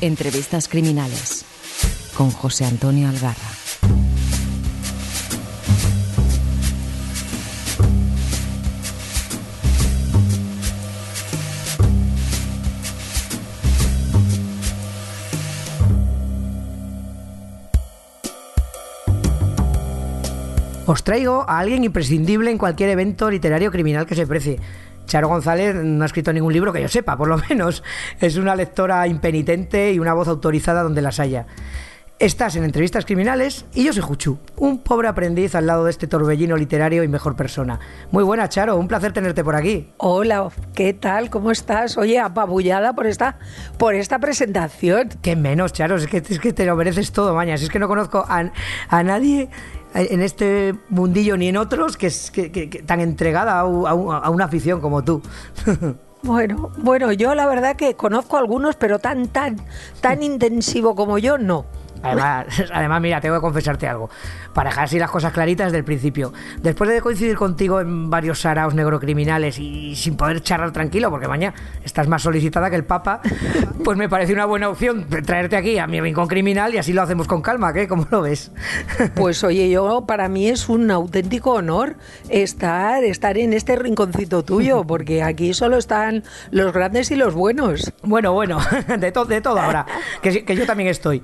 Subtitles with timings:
[0.00, 1.44] Entrevistas criminales
[2.16, 3.36] con José Antonio Algarra.
[20.86, 24.58] Os traigo a alguien imprescindible en cualquier evento literario criminal que se precie.
[25.10, 27.82] Charo González no ha escrito ningún libro que yo sepa, por lo menos.
[28.20, 31.46] Es una lectora impenitente y una voz autorizada donde las haya.
[32.20, 36.06] Estás en entrevistas criminales y yo soy Juchu, un pobre aprendiz al lado de este
[36.06, 37.80] torbellino literario y mejor persona.
[38.12, 39.88] Muy buena, Charo, un placer tenerte por aquí.
[39.96, 41.30] Hola, ¿qué tal?
[41.30, 41.96] ¿Cómo estás?
[41.96, 43.38] Oye, apabullada por esta,
[43.78, 45.08] por esta presentación.
[45.22, 47.62] Qué menos, Charo, es que, es que te lo mereces todo, mañas.
[47.62, 48.52] Es que no conozco a,
[48.88, 49.48] a nadie
[49.94, 53.64] en este mundillo ni en otros que es que, que, que tan entregada a, a,
[53.64, 55.22] a, una afición como tú.
[56.22, 59.56] Bueno, bueno, yo la verdad que conozco algunos, pero tan, tan,
[60.02, 61.64] tan intensivo como yo, no.
[62.02, 64.10] Además, además, mira, tengo que confesarte algo.
[64.54, 66.32] Para dejar así las cosas claritas desde el principio.
[66.60, 71.54] Después de coincidir contigo en varios saraos negrocriminales y sin poder charlar tranquilo, porque mañana
[71.84, 73.20] estás más solicitada que el Papa,
[73.84, 77.02] pues me parece una buena opción traerte aquí a mi rincón criminal y así lo
[77.02, 77.86] hacemos con calma, ¿qué?
[77.88, 78.50] ¿Cómo lo ves?
[79.14, 81.96] Pues oye, yo para mí es un auténtico honor
[82.28, 87.92] estar, estar en este rinconcito tuyo, porque aquí solo están los grandes y los buenos.
[88.02, 88.58] Bueno, bueno,
[88.98, 89.86] de, to de todo ahora,
[90.22, 91.22] que, que yo también estoy.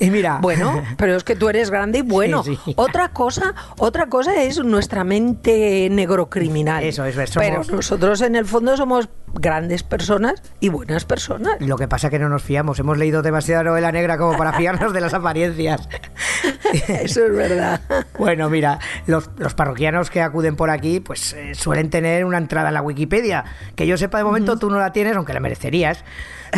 [0.00, 2.42] Y mira, bueno, pero es que tú eres grande y bueno.
[2.42, 2.74] Sí, sí.
[2.76, 6.82] Otra cosa, otra cosa es nuestra mente negrocriminal.
[6.82, 7.36] Eso es, somos...
[7.36, 11.56] pero nosotros en el fondo somos grandes personas y buenas personas.
[11.60, 14.52] Lo que pasa es que no nos fiamos, hemos leído demasiada novela negra como para
[14.52, 15.88] fiarnos de las apariencias.
[16.88, 17.80] Eso es verdad.
[18.18, 22.68] Bueno, mira, los, los parroquianos que acuden por aquí, pues eh, suelen tener una entrada
[22.68, 23.44] en la Wikipedia.
[23.74, 24.60] Que yo sepa de momento uh -huh.
[24.60, 26.04] tú no la tienes, aunque la merecerías.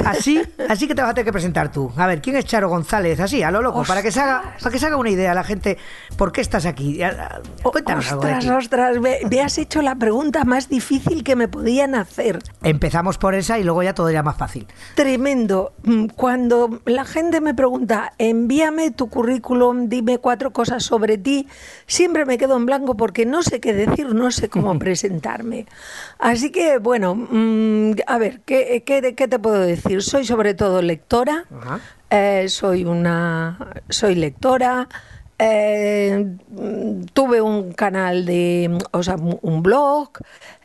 [0.05, 1.93] Así, así que te vas a tener que presentar tú.
[1.97, 3.21] A ver, ¿quién es Charo González?
[3.21, 5.35] Así, a lo loco, para que se haga, para que se haga una idea a
[5.35, 5.79] la gente
[6.17, 7.01] por qué estás aquí.
[7.63, 8.49] Cuéntanos ostras, algo de ti.
[8.49, 12.39] ostras, me, me, has hecho la pregunta más difícil que me podían hacer.
[12.65, 14.67] Empezamos por esa y luego ya todo ya más fácil.
[14.95, 15.73] Tremendo.
[16.17, 21.49] Cuando la gente me pregunta, envíame tu currículum, dime cuatro cosas sobre ti,
[21.87, 25.67] siempre me quedo en blanco porque no sé qué decir, no sé cómo presentarme.
[26.19, 30.03] Así que, bueno, mmm, a ver, ¿qué, qué, ¿qué te puedo decir?
[30.03, 31.45] soy sobre todo lectora,
[32.11, 33.59] eh, soy una,
[33.89, 34.89] soy lectora,
[35.39, 36.37] eh,
[37.13, 40.11] tuve un canal de, o sea, un blog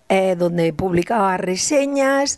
[0.10, 2.38] eh, donde publicaba reseñas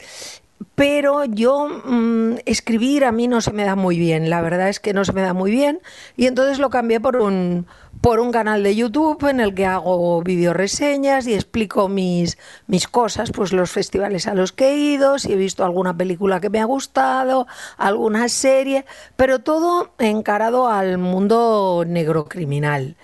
[0.76, 4.80] pero yo mmm, escribir a mí no se me da muy bien, la verdad es
[4.80, 5.80] que no se me da muy bien
[6.18, 7.66] y entonces lo cambié por un,
[8.02, 12.38] por un canal de YouTube en el que hago videoreseñas y explico mis,
[12.68, 16.40] mis cosas, pues los festivales a los que he ido, si he visto alguna película
[16.40, 17.48] que me ha gustado,
[17.78, 22.96] alguna serie, pero todo encarado al mundo negro criminal.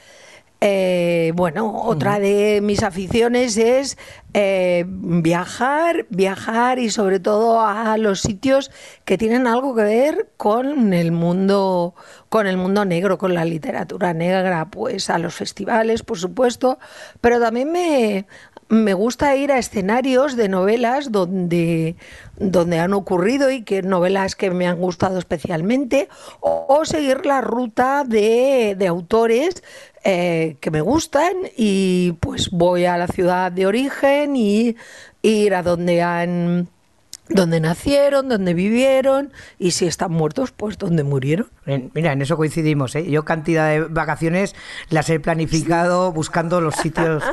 [0.68, 4.00] Eh, bueno, otra de mis aficiones es
[4.34, 8.72] eh, viajar, viajar y sobre todo a los sitios
[9.06, 11.94] que tienen algo que ver con el mundo,
[12.30, 16.80] con el mundo negro, con la literatura negra, pues a los festivales, por supuesto,
[17.22, 18.26] pero también me,
[18.70, 21.96] me gusta ir a escenarios de novelas donde,
[22.38, 26.10] donde han ocurrido y que novelas que me han gustado especialmente,
[26.40, 29.64] o, seguir la ruta de, de autores
[30.04, 34.76] eh, que me gustan y pues voy a la ciudad de origen y
[35.22, 36.68] ir a donde han
[37.30, 41.48] donde nacieron, donde vivieron y si están muertos, pues donde murieron.
[41.94, 42.96] Mira, en eso coincidimos.
[42.96, 43.10] ¿eh?
[43.10, 44.56] Yo cantidad de vacaciones
[44.90, 47.24] las he planificado buscando los sitios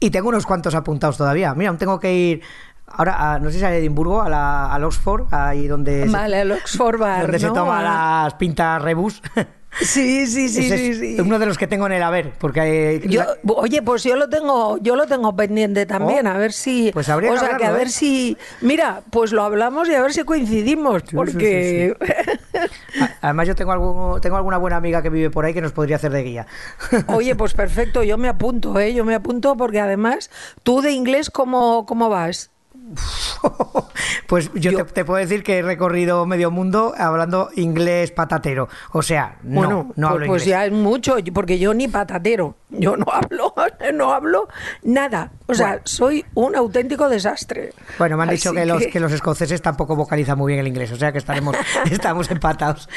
[0.00, 1.54] y tengo unos cuantos apuntados todavía.
[1.54, 2.42] Mira, aún tengo que ir
[2.86, 6.52] ahora, a, no sé si a Edimburgo, a la, al Oxford, ahí donde, vale, se,
[6.52, 7.48] Oxford Bar, donde ¿no?
[7.48, 9.22] se toma las pintas rebus.
[9.78, 13.00] Sí, sí, sí, Ese sí, es Uno de los que tengo en el haber, porque
[13.06, 13.22] yo,
[13.54, 17.08] oye, pues yo lo tengo, yo lo tengo pendiente también, oh, a ver si, pues
[17.08, 17.90] habría o sea, que, que a ver ¿eh?
[17.90, 22.06] si, mira, pues lo hablamos y a ver si coincidimos, sí, porque sí,
[22.52, 25.72] sí, además yo tengo algún, tengo alguna buena amiga que vive por ahí que nos
[25.72, 26.46] podría hacer de guía.
[27.06, 30.30] Oye, pues perfecto, yo me apunto, eh, yo me apunto porque además
[30.62, 32.50] tú de inglés cómo, cómo vas.
[34.26, 38.68] Pues yo, yo te, te, puedo decir que he recorrido medio mundo hablando inglés patatero.
[38.92, 40.58] O sea, no, bueno, no hablo pues, pues inglés.
[40.58, 43.54] ya es mucho, porque yo ni patatero, yo no hablo,
[43.92, 44.48] no hablo
[44.82, 45.32] nada.
[45.46, 45.82] O sea, bueno.
[45.84, 47.72] soy un auténtico desastre.
[47.98, 50.60] Bueno, me han Así dicho que, que, Los, que los escoceses tampoco vocalizan muy bien
[50.60, 51.56] el inglés, o sea que estaremos,
[51.90, 52.88] estamos empatados.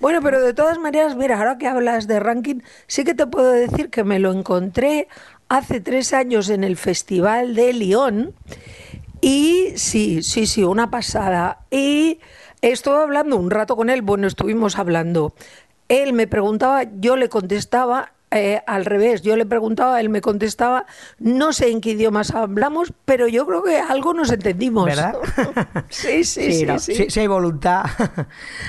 [0.00, 3.52] Bueno, pero de todas maneras, mira, ahora que hablas de ranking, sí que te puedo
[3.52, 5.08] decir que me lo encontré
[5.50, 8.34] hace tres años en el Festival de Lyon.
[9.20, 11.66] Y sí, sí, sí, una pasada.
[11.70, 12.20] Y
[12.62, 15.34] estuve hablando un rato con él, bueno, estuvimos hablando.
[15.88, 20.86] Él me preguntaba, yo le contestaba, eh, al revés, yo le preguntaba, él me contestaba,
[21.18, 24.84] no sé en qué idiomas hablamos, pero yo creo que algo nos entendimos.
[24.84, 25.16] ¿Verdad?
[25.88, 27.20] sí, sí, sí, sí, sí.
[27.20, 27.86] hay voluntad.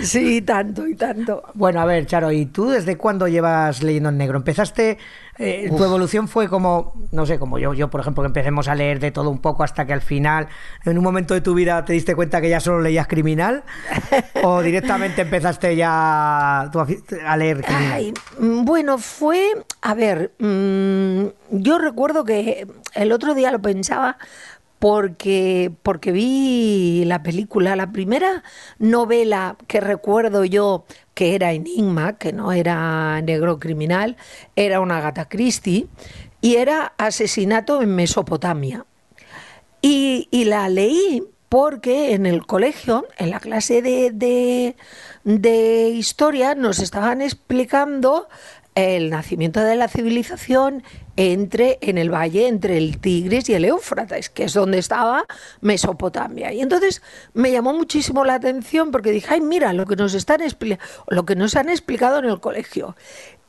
[0.01, 1.43] sí, tanto y tanto.
[1.53, 4.37] Bueno, a ver, Charo, ¿y tú desde cuándo llevas leyendo en negro?
[4.39, 4.97] ¿Empezaste
[5.37, 8.75] eh, tu evolución fue como, no sé, como yo, yo por ejemplo, que empecemos a
[8.75, 10.47] leer de todo un poco hasta que al final,
[10.85, 13.63] en un momento de tu vida, te diste cuenta que ya solo leías criminal,
[14.43, 18.13] o directamente empezaste ya a leer criminal.
[18.39, 19.51] Mm, bueno, fue,
[19.81, 24.17] a ver, mm, yo recuerdo que el otro día lo pensaba
[24.81, 28.43] porque, porque vi la película, la primera
[28.79, 34.17] novela que recuerdo yo que era Enigma, que no era negro criminal,
[34.55, 35.87] era una gata Christie,
[36.41, 38.87] y era Asesinato en Mesopotamia.
[39.83, 44.75] Y, la leí porque en el colegio, en la clase de, de,
[45.25, 48.27] de historia, nos estaban explicando
[48.75, 50.83] el nacimiento de la civilización
[51.17, 55.25] entre en el valle entre el Tigris y el Éufrates, que es donde estaba
[55.59, 56.53] Mesopotamia.
[56.53, 57.01] Y entonces
[57.33, 60.41] me llamó muchísimo la atención porque dije, ay, mira lo que nos están
[61.07, 62.95] lo que nos han explicado en el colegio.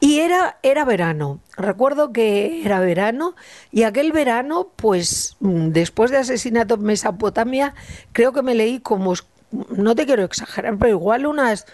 [0.01, 1.41] Y era, era verano.
[1.57, 3.37] Recuerdo que era verano
[3.71, 7.75] y aquel verano, pues mm, después de asesinato en Mesopotamia,
[8.11, 9.15] creo que me leí como,
[9.53, 11.67] no te quiero exagerar, pero igual unas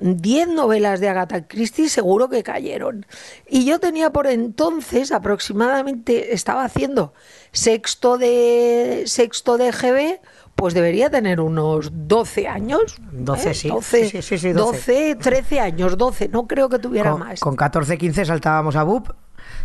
[0.00, 3.06] 10 novelas de Agatha Christie seguro que cayeron.
[3.48, 7.12] Y yo tenía por entonces aproximadamente, estaba haciendo
[7.52, 10.20] sexto de, sexto de GB,
[10.56, 12.96] pues debería tener unos 12 años.
[13.12, 13.54] 12, ¿eh?
[13.54, 13.68] sí.
[13.68, 15.16] 12, sí, sí, 12.
[15.16, 17.40] 13 años, 12, no creo que tuviera más.
[17.40, 19.08] Con 14, 15 saltábamos a BUP.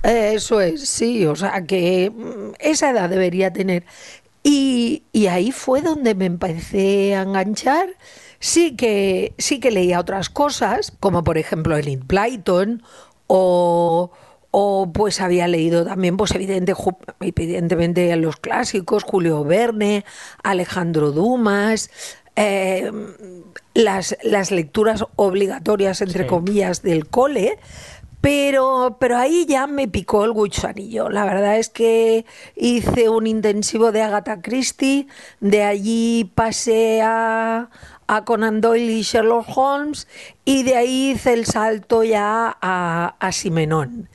[0.03, 3.85] Eso es, sí, o sea que mm, esa edad debería tener.
[4.43, 7.89] Y, y ahí fue donde me empecé a enganchar
[8.45, 12.83] Sí que, sí que leía otras cosas, como por ejemplo el Blyton
[13.25, 14.11] o,
[14.51, 16.75] o pues había leído también, pues evidente,
[17.21, 20.05] evidentemente los clásicos, Julio Verne,
[20.43, 21.89] Alejandro Dumas,
[22.35, 22.91] eh,
[23.73, 27.57] las, las, lecturas obligatorias, entre comillas, del cole,
[28.25, 31.09] pero, pero ahí ya me picó el gusanillo.
[31.09, 32.25] La verdad es que
[32.55, 35.07] hice un intensivo de Agatha Christie,
[35.41, 37.69] de allí pasé a,
[38.07, 40.07] a Conan Doyle y Sherlock Holmes
[40.43, 44.09] y de ahí hice el salto ya a, a Simenón.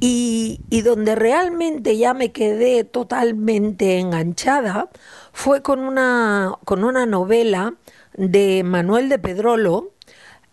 [0.00, 4.90] Y, y, donde realmente ya me quedé totalmente enganchada
[5.32, 7.74] fue con una, con una novela
[8.14, 9.92] de Manuel de Pedrolo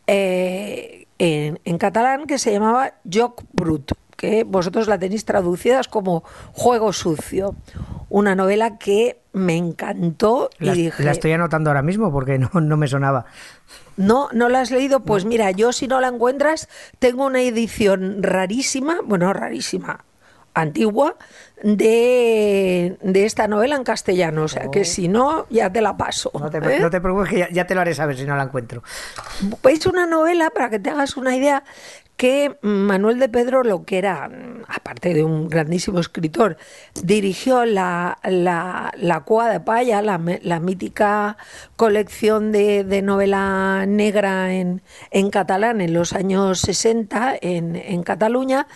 [0.07, 6.23] eh, en, en, catalán que se llamaba Joc Brut, que vosotros la tenéis traducidas como
[6.53, 7.55] Juego Sucio.
[8.07, 11.03] Una novela que me encantó y la, dije...
[11.03, 13.25] La estoy anotando ahora mismo porque no, no me sonaba.
[13.97, 14.99] No, no la has leído.
[14.99, 16.69] Pues mira, yo si no la encuentras,
[16.99, 20.05] tengo una edición rarísima, bueno, rarísima,
[20.53, 21.15] antigua,
[21.63, 24.43] de, de esta novela en castellano.
[24.43, 24.85] O sea, que oh.
[24.85, 26.29] si no, ya te la paso.
[26.39, 26.79] No te, ¿eh?
[26.79, 28.83] no te preocupes, que ya, ya, te lo haré saber si no la encuentro.
[29.61, 31.63] Pues una novela, para que te hagas una idea,
[32.21, 34.29] que Manuel de Pedro, lo que era,
[34.67, 36.55] aparte de un grandísimo escritor,
[37.01, 41.35] dirigió la, la, la Cua de Paya, la, la mítica
[41.77, 48.67] colección de, de, novela negra en, en catalán en los años 60 en, en Cataluña,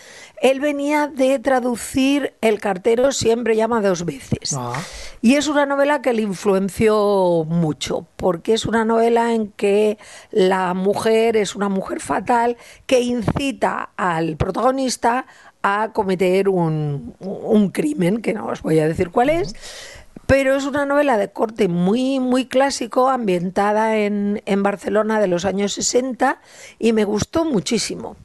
[0.42, 4.54] él venía de traducir El cartero siempre llama dos veces.
[4.56, 4.74] Ah.
[5.22, 9.98] Y es una novela que le influenció mucho, porque es una novela en que
[10.32, 15.26] la mujer es una mujer fatal que incita al protagonista
[15.64, 19.56] a cometer un, un crimen, que no os voy a decir cuál es.
[20.28, 25.46] Pero es una novela de corte muy, muy clásico, ambientada en, en Barcelona de los
[25.46, 26.40] años 60
[26.80, 28.16] y me gustó muchísimo.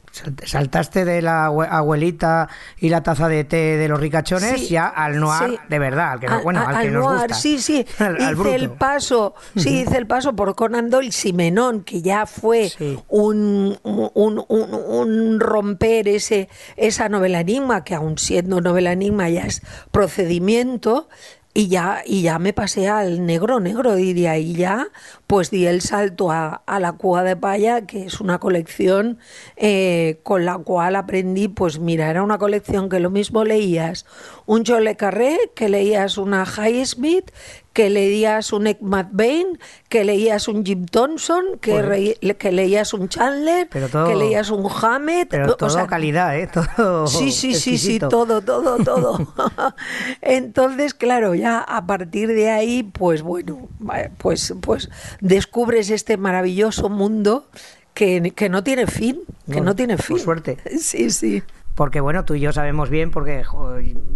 [0.43, 5.57] Saltaste de la abuelita y la taza de té de los ricachones ya al noir
[5.69, 7.33] de verdad, al que, bueno, al, que nos gusta.
[7.33, 7.85] Sí, sí.
[8.19, 12.69] hice el paso, sí, hice el paso por Conan Doyle Simenón, que ya fue
[13.07, 19.43] un, un, un, un, romper ese esa novela enigma, que aún siendo novela enigma ya
[19.43, 21.07] es procedimiento
[21.53, 24.87] y ya, y ya me pasé al negro negro y ya
[25.27, 29.19] pues di el salto a, a la Cuba de Paya, que es una colección
[29.57, 34.05] eh, con la cual aprendí, pues mira, era una colección que lo mismo leías
[34.45, 37.31] un Chole Carré, que leías una Highsmith,
[37.73, 43.69] que leías un Ekmat Bain, que leías un Jim Thompson, que, que leías un Chandler,
[43.69, 45.29] que leías un Hammett.
[45.29, 46.47] Pero todo calidad, ¿eh?
[46.51, 49.33] Todo sí, sí, sí, sí, todo, todo, todo.
[50.21, 53.69] Entonces, claro, ya a partir de ahí, pues bueno,
[54.17, 54.89] pues, pues
[55.21, 57.47] descubres este maravilloso mundo
[57.93, 60.17] que, que no tiene fin, que no, tiene fin.
[60.17, 60.57] Por suerte.
[60.77, 61.43] Sí, sí
[61.75, 63.43] porque bueno, tú y yo sabemos bien, porque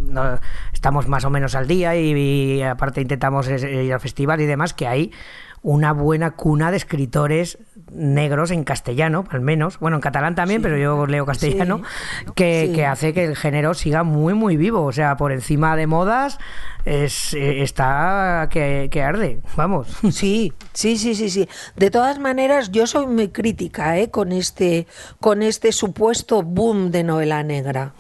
[0.08, 0.40] no,
[0.74, 4.74] estamos más o menos al día y, y, aparte intentamos ir al festival y demás,
[4.74, 5.12] que hay
[5.66, 7.58] una buena cuna de escritores
[7.92, 11.82] negros en castellano, al menos, bueno, en catalán también, pero yo leo castellano,
[12.36, 16.38] que, hace que el género siga muy, muy vivo, o sea, por encima de modas
[16.86, 19.88] es, eh, está que, arde, vamos.
[20.12, 21.50] Sí, sí, sí, sí, sí.
[21.76, 24.12] De todas maneras, yo soy muy crítica ¿eh?
[24.12, 24.86] con, este,
[25.20, 27.96] con este supuesto boom de novela negra.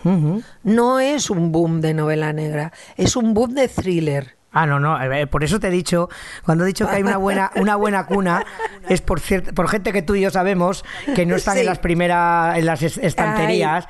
[0.63, 4.34] No es un boom de novela negra, es un boom de thriller.
[4.55, 4.97] Ah, no, no,
[5.29, 6.09] por eso te he dicho,
[6.45, 8.45] cuando he dicho que hay una buena, una buena cuna,
[8.87, 9.21] es por
[9.53, 12.81] por gente que tú y yo sabemos que no están en las primeras, en las
[12.81, 13.85] estanterías,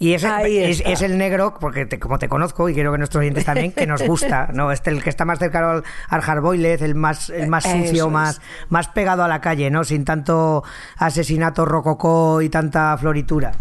[0.00, 3.70] y es, es, el negro, porque como te conozco y quiero que nuestros oyentes también,
[3.70, 4.72] que nos gusta, ¿no?
[4.72, 8.40] Este el que está más cercano al, al hardboiled, el más, el más sucio, más,
[8.70, 9.84] más pegado a la calle, ¿no?
[9.84, 10.64] Sin tanto
[10.96, 13.52] asesinato rococó y tanta floritura.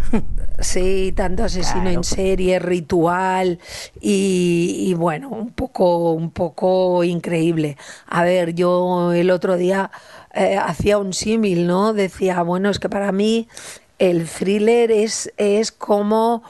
[0.60, 3.60] Sí, tanto asesino en serie, ritual
[4.00, 7.76] y, bueno, un poco, un poco increíble.
[8.08, 9.92] A ver, yo el otro día
[10.34, 11.92] eh, hacía un símil, ¿no?
[11.92, 13.50] Decía, bueno, es que para mí
[14.00, 16.42] el thriller es, es como,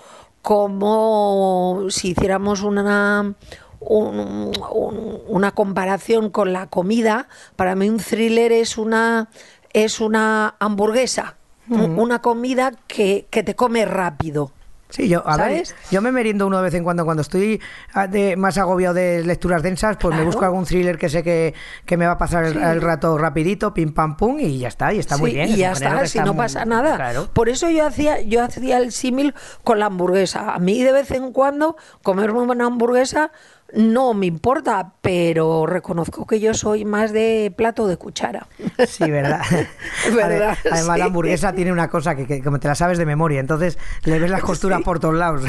[0.41, 3.33] como si hiciéramos una,
[3.81, 7.27] una comparación con la comida.
[7.55, 9.29] Para mí un thriller es una,
[9.73, 11.35] es una hamburguesa,
[11.67, 14.51] una comida que, que te come rápido.
[14.89, 17.61] Sí, yo, a ver, yo me meriendo uno de vez en cuando cuando estoy
[17.93, 21.53] ah, de, más agobiado de lecturas densas, pues me busco algún thriller que sé que,
[21.95, 25.17] me va a pasar el, rato rapidito, pim pam pum y ya está, y está
[25.17, 25.49] muy bien.
[25.49, 27.13] Y ya está, si no pasa nada.
[27.33, 30.55] Por eso yo hacía yo hacía el símil con la hamburguesa.
[30.55, 33.31] A mí de vez en cuando comerme una hamburguesa
[33.73, 38.47] no me importa, pero reconozco que yo soy más de plato de cuchara.
[38.87, 39.41] Sí, ¿verdad?
[40.71, 44.19] Además, la hamburguesa tiene una cosa que, como te la sabes de memoria, entonces le
[44.19, 45.43] ves las costuras por todos lados.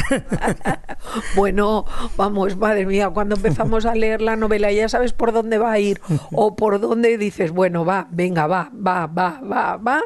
[1.37, 1.85] bueno,
[2.17, 5.79] vamos, madre mía, cuando empezamos a leer la novela ya sabes por dónde va a
[5.79, 6.01] ir
[6.33, 10.03] o por dónde dices, bueno, va, venga, va, va, va, va, va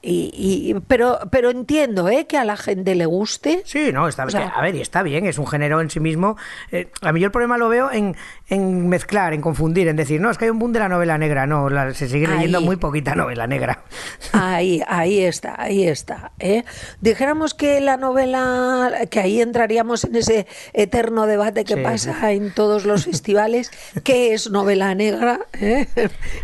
[0.00, 2.26] y, pero, pero entiendo ¿eh?
[2.26, 3.62] que a la gente le guste.
[3.64, 6.36] Sí, no, está, a ver, y está bien, es un género en sí mismo.
[6.70, 8.16] Eh, a mí yo el problema lo veo en,
[8.48, 11.18] en, mezclar, en confundir, en decir, no, es que hay un boom de la novela
[11.18, 11.46] negra.
[11.46, 13.84] No, se sigue leyendo muy poquita novela negra.
[14.32, 16.32] Ahí, ahí está, ahí está.
[16.38, 16.64] ¿eh?
[17.00, 22.84] Dijéramos que la novela, que ahí entraríamos en ese eterno debate que pasa en todos
[22.84, 23.70] los festivales,
[24.04, 25.40] ¿qué es novela negra?
[25.60, 25.86] ¿Eh?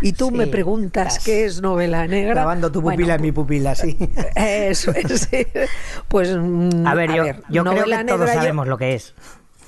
[0.00, 2.34] Y tú me preguntas, ¿qué es novela negra?
[2.34, 3.74] Grabando tu pupila en mi pupila
[4.34, 5.28] eso es.
[6.08, 6.30] Pues.
[6.84, 9.14] A ver, yo, yo creo que todos sabemos lo que es.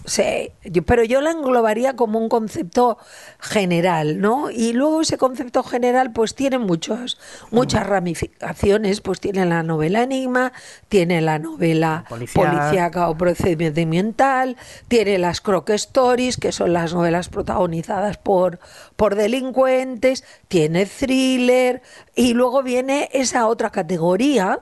[0.06, 0.52] Sí,
[0.86, 2.96] pero yo la englobaría como un concepto
[3.40, 4.52] general, ¿no?
[4.52, 7.18] Y luego ese concepto general pues tiene muchos,
[7.50, 10.52] muchas ramificaciones, pues tiene la novela enigma,
[10.88, 18.16] tiene la novela policíaca o procedimental, tiene las croque stories, que son las novelas protagonizadas
[18.16, 18.60] por,
[18.94, 21.82] por delincuentes, tiene thriller,
[22.14, 24.60] y luego viene esa otra categoría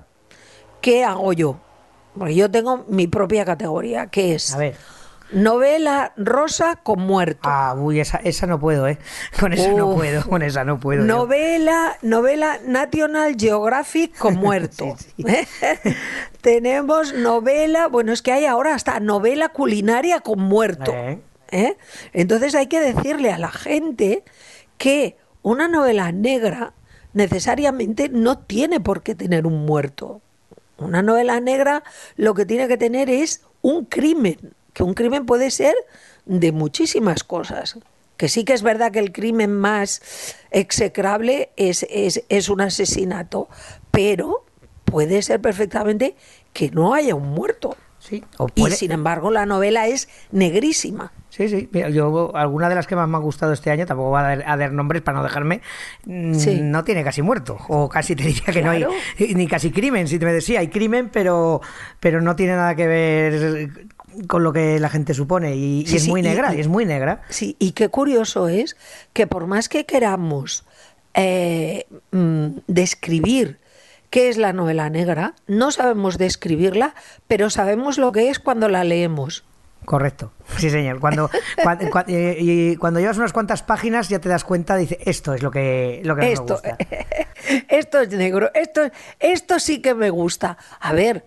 [0.80, 1.60] que hago yo.
[2.18, 4.54] Porque yo tengo mi propia categoría, que es...
[4.54, 4.94] A ver
[5.32, 7.40] Novela rosa con muerto.
[7.44, 8.98] Ah, uy, esa, esa no puedo, ¿eh?
[9.40, 11.04] Con esa no puedo, con esa no puedo.
[11.04, 14.96] Novela, novela National Geographic con muerto.
[16.40, 20.92] Tenemos novela, bueno, es que hay ahora hasta novela culinaria con muerto.
[20.92, 21.20] Eh.
[21.50, 21.76] ¿eh?
[22.12, 24.24] Entonces hay que decirle a la gente
[24.76, 26.74] que una novela negra
[27.12, 30.20] necesariamente no tiene por qué tener un muerto.
[30.76, 31.82] Una novela negra
[32.16, 35.74] lo que tiene que tener es un crimen que un crimen puede ser
[36.26, 37.78] de muchísimas cosas.
[38.18, 43.48] Que sí que es verdad que el crimen más execrable es, es, un asesinato,
[43.90, 44.44] pero
[44.84, 46.14] puede ser perfectamente
[46.52, 47.76] que no haya un muerto.
[47.98, 48.22] Sí,
[48.54, 51.12] Y sin embargo la novela es negrísima.
[51.30, 51.68] Sí, sí.
[51.90, 54.72] yo, alguna de las que más me ha gustado este año, tampoco voy a dar,
[54.72, 55.62] nombres para no dejarme,
[56.04, 57.56] mm, no tiene casi muerto.
[57.68, 58.84] O casi te diría que no hay
[59.34, 60.06] ni casi crimen.
[60.06, 61.60] Si te me decía, hay crimen, pero,
[61.98, 63.70] pero no tiene nada que ver
[64.26, 67.22] con lo que la gente supone y, es muy negra, y, es muy negra.
[67.28, 68.76] Sí, y qué curioso es
[69.12, 70.64] que por más que queramos
[71.14, 73.58] eh, mm, describir
[74.10, 76.94] qué es la novela negra, no sabemos describirla,
[77.26, 79.44] pero sabemos lo que es cuando la leemos.
[79.84, 81.00] Correcto, sí señor.
[81.00, 81.30] Cuando,
[82.06, 86.00] y, cuando llevas unas cuantas páginas ya te das cuenta, dice, esto es lo que,
[86.04, 86.78] lo que esto, me gusta.
[87.68, 88.80] Esto es negro, esto,
[89.20, 90.56] esto sí que me gusta.
[90.80, 91.26] A ver,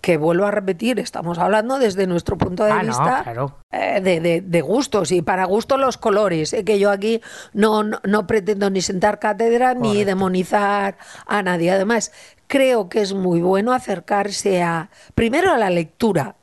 [0.00, 3.56] que vuelvo a repetir, estamos hablando desde nuestro punto de Ah, no, vista claro.
[3.70, 6.52] eh, de, de- de gustos y para gusto los colores.
[6.52, 7.20] eh, que yo aquí
[7.52, 10.96] no, no, no pretendo ni sentar cátedra ni demonizar
[11.26, 11.70] a nadie.
[11.70, 12.12] Además,
[12.46, 16.36] creo que es muy bueno acercarse a, primero a la lectura,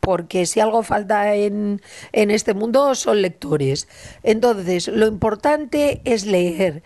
[0.00, 3.86] porque si algo falta en, en este mundo son lectores.
[4.24, 6.82] Entonces, lo importante es leer.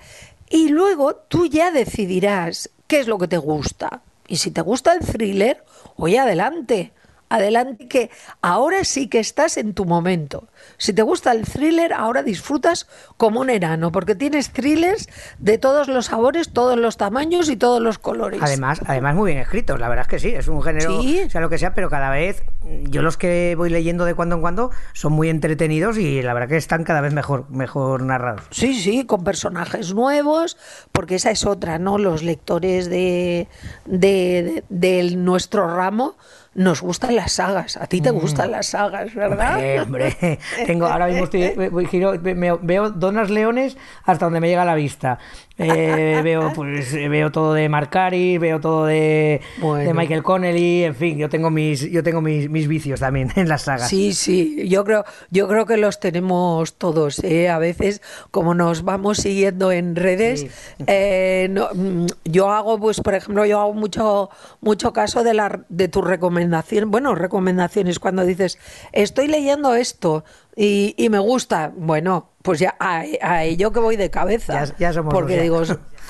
[0.51, 4.03] Y luego tú ya decidirás qué es lo que te gusta.
[4.29, 5.65] Y si te gusta el thriller,
[5.97, 6.93] oye, adelante.
[7.29, 10.49] Adelante, que ahora sí que estás en tu momento.
[10.79, 15.09] Si te gusta el thriller, ahora disfrutas como un enano, porque tienes thrillers
[15.39, 18.41] de todos los sabores, todos los tamaños y todos los colores.
[18.43, 21.29] Además, además muy bien escritos, la verdad es que sí, es un género, Sí.
[21.31, 22.43] sea lo que sea, pero cada vez
[22.91, 26.49] yo los que voy leyendo de cuando en cuando son muy entretenidos y la verdad
[26.49, 28.43] que están cada vez mejor, mejor narrados.
[28.51, 30.57] Sí, sí, con personajes nuevos,
[30.93, 31.99] porque esa es otra, ¿no?
[31.99, 33.49] Los lectores de,
[33.85, 36.17] de, de- de nuestro ramo
[36.55, 37.77] nos gustan las sagas.
[37.77, 39.83] A ti te gustan las sagas, ¿verdad?
[39.83, 40.17] Hombre,
[40.67, 41.53] tengo, ahora mismo estoy,
[41.91, 42.19] giro-
[42.63, 45.19] veo Donas Leones hasta donde me llega la vista.
[45.59, 49.89] Eh, veo, pues, eh, veo todo de Marcari, veo todo de, Bueno.
[49.89, 53.49] de Michael Connelly, en fin, yo tengo mis, yo tengo mis, mis vicios también en
[53.49, 53.89] las sagas.
[53.89, 57.25] Sí, sí, yo creo, yo creo que los tenemos todos.
[57.25, 57.49] ¿eh?
[57.49, 60.49] A veces, como nos vamos siguiendo en redes, Sí.
[60.89, 64.29] eh, no, mm, yo hago, pues, por ejemplo, yo hago mucho,
[64.61, 66.91] mucho caso de la, de tu recomendación.
[66.91, 68.59] Bueno, recomendaciones cuando dices,
[68.93, 70.23] estoy leyendo esto
[70.57, 71.71] y, y me gusta.
[71.77, 74.65] Bueno, pues ya a, a ello que voy de cabeza.
[74.65, 75.63] Ya- ya somos porque digo,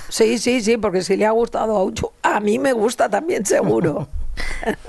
[0.09, 3.45] sí, sí, sí, porque si le ha gustado a Ucho, a mí me gusta también
[3.45, 4.09] seguro.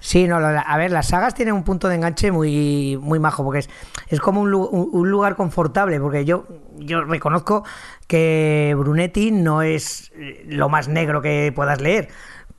[0.00, 3.60] Sí, no, a ver, las sagas tienen un punto de enganche muy, muy majo, porque
[3.60, 3.70] es,
[4.08, 6.46] es como un- un lugar confortable, porque yo,
[6.76, 7.64] yo reconozco
[8.06, 12.08] que Brunetti no es eh, lo más negro que puedas leer.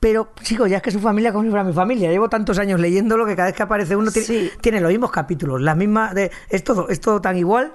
[0.02, 2.10] Pero, chicos, ya es que su familia como si fuera mi familia.
[2.10, 4.50] Llevo tantos años leyéndolo que cada vez que aparece uno tiene, Sí.
[4.60, 7.72] tiene los mismos capítulos, las mismas de, es todo, es todo tan igual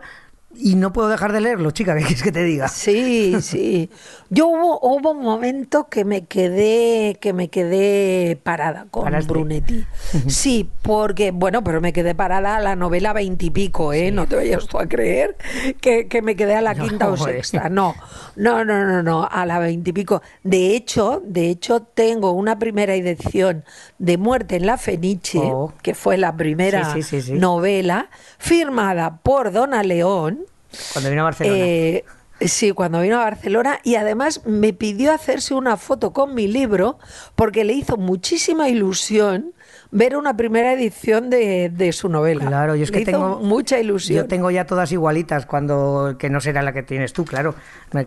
[0.59, 2.67] y no puedo dejar de leerlo, chica, ¿qué quieres que te diga?
[2.67, 3.89] Sí, sí.
[4.29, 9.31] Yo hubo, hubo un momento que me quedé, que me quedé parada con Paraste.
[9.31, 9.85] Brunetti.
[10.27, 14.11] Sí, porque, bueno, pero me quedé parada a la novela veintipico, ¿eh?
[14.11, 15.37] No te vayas tú a creer
[15.79, 17.69] que, que me quedé a la No, quinta o sexta.
[17.69, 17.95] No,
[18.35, 20.21] no, no, no, no, a la veintipico.
[20.43, 23.63] De hecho, de hecho, tengo una primera edición
[23.99, 25.71] de Muerte en la Feniche, Oh.
[25.81, 27.33] que fue la primera sí, sí.
[27.33, 30.46] novela, firmada por Dona León.
[30.93, 31.57] Cuando vino a Barcelona.
[31.65, 32.03] Eh,
[32.41, 36.99] sí, cuando vino a Barcelona y además me pidió hacerse una foto con mi libro
[37.35, 39.53] porque le hizo muchísima ilusión
[39.89, 42.45] ver una primera edición de, de su novela.
[42.45, 44.17] Claro, yo es Le que tengo mucha ilusión.
[44.17, 47.55] Yo tengo ya todas igualitas cuando que no será la que tienes tú, claro.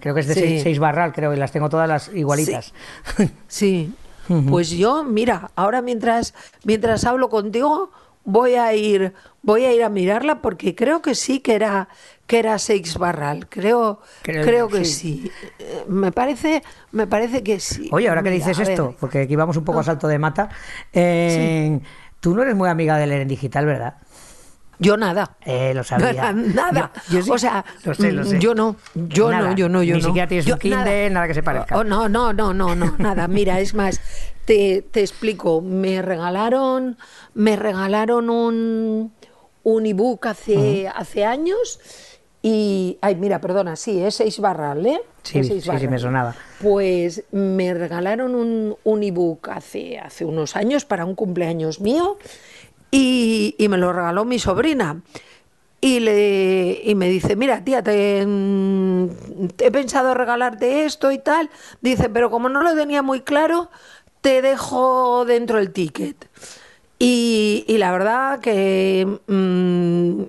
[0.00, 0.40] Creo que es de Sí.
[0.40, 2.72] seis, seis barral, creo, y las tengo todas las igualitas.
[3.48, 3.94] Sí.
[4.48, 7.90] Pues yo, mira, ahora mientras mientras hablo contigo
[8.22, 11.88] voy a ir voy a ir a mirarla porque creo que sí que era
[12.30, 13.48] que era Seix Barral.
[13.48, 15.24] Creo Creo- creo, que sí.
[15.24, 15.32] sí.
[15.58, 16.62] Eh, Me parece
[16.92, 17.88] me parece que sí.
[17.90, 18.70] Oye, ahora que dices ver.
[18.70, 20.48] esto, porque aquí vamos un poco a salto de mata,
[20.92, 21.80] eh,
[22.20, 23.94] tú no eres muy amiga de leer en digital, ¿verdad?
[24.78, 25.36] Yo nada.
[25.44, 26.32] Eh, lo sabía.
[26.32, 26.92] Nada.
[27.10, 27.30] Yo- yo sí.
[27.32, 28.38] o sea, Lo sé, lo sé.
[28.38, 29.48] yo no, yo Nada.
[29.50, 30.06] no, yo no, yo Ni no.
[30.06, 31.76] siquiera tienes Yo- un Kindle, nada que se parezca.
[31.76, 33.26] Oh, no, no, no, no, no, nada.
[33.26, 34.00] Mira, es más,
[34.44, 35.60] te, te explico.
[35.62, 36.96] Me regalaron,
[37.34, 39.12] me regalaron un,
[39.64, 41.78] un ebook hace, hace años
[42.42, 45.00] y, ay, mira, perdona, sí, es 6 barral, ¿eh?
[45.22, 46.34] Sí, seis sí, sí, me sonaba.
[46.62, 52.16] Pues me regalaron un, un ebook hace, hace unos años para un cumpleaños mío
[52.90, 55.02] y, y me lo regaló mi sobrina.
[55.82, 58.26] Y, le, y me dice, mira, tía, te,
[59.56, 61.48] te he pensado regalarte esto y tal.
[61.80, 63.70] Dice, pero como no lo tenía muy claro,
[64.20, 66.28] te dejo dentro el ticket.
[66.98, 70.22] Y, y la verdad que mm,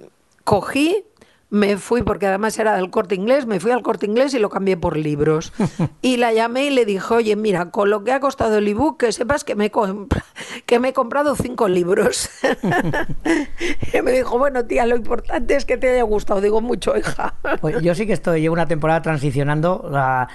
[0.46, 1.04] cogí,
[1.52, 4.50] me fui, porque además era del corte inglés, me fui al corte inglés y lo
[4.50, 5.52] cambié por libros.
[6.02, 8.98] Y la llamé y le dije, oye, mira, con lo que ha costado el ebook,
[8.98, 9.72] que sepas que me, he
[10.66, 12.30] que me he comprado cinco libros.
[13.94, 16.42] y me dijo, bueno, tía, lo importante es que te haya gustado.
[16.42, 17.36] Digo, mucho, hija.
[17.60, 20.28] Pues yo sí que estoy, llevo una temporada transicionando, la-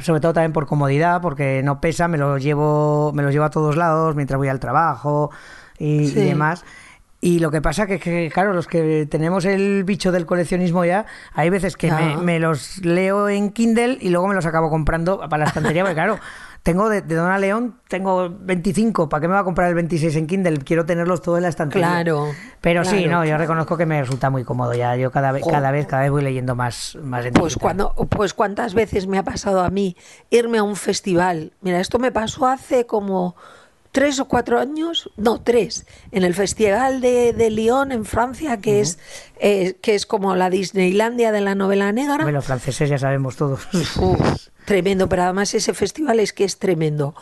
[0.00, 3.50] sobre todo también por comodidad, porque no pesa, me los llevo, me los llevo a
[3.50, 5.30] todos lados mientras voy al trabajo
[5.76, 6.64] y, y demás.
[7.24, 11.06] Y lo que pasa que, que, claro, los que tenemos el bicho del coleccionismo ya,
[11.32, 15.20] hay veces que me, me los leo en Kindle y luego me los acabo comprando
[15.20, 16.18] para la estantería, porque claro,
[16.64, 20.16] tengo de, de Dona León, tengo 25, ¿para qué me va a comprar el 26
[20.16, 20.58] en Kindle?
[20.64, 21.90] Quiero tenerlos todos en la estantería.
[21.90, 22.26] Claro,
[22.60, 25.44] Pero sí, claro, no, yo reconozco que me resulta muy cómodo ya, yo cada vez,
[25.48, 29.18] cada vez, cada vez voy leyendo más, más en Pues cuando, pues cuántas veces me
[29.18, 29.96] ha pasado a mí
[30.28, 31.52] irme a un festival.
[31.60, 33.36] Mira, esto me pasó hace como
[33.92, 38.80] tres o cuatro años, no, tres, en el Festival de, de Lyon, en Francia, que,
[38.80, 38.98] es,
[39.38, 42.16] eh, que es como la Disneylandia de la novela negra.
[42.16, 43.68] Bueno, los franceses ya sabemos todos.
[43.98, 47.14] Uf, tremendo, pero además ese festival es que es tremendo.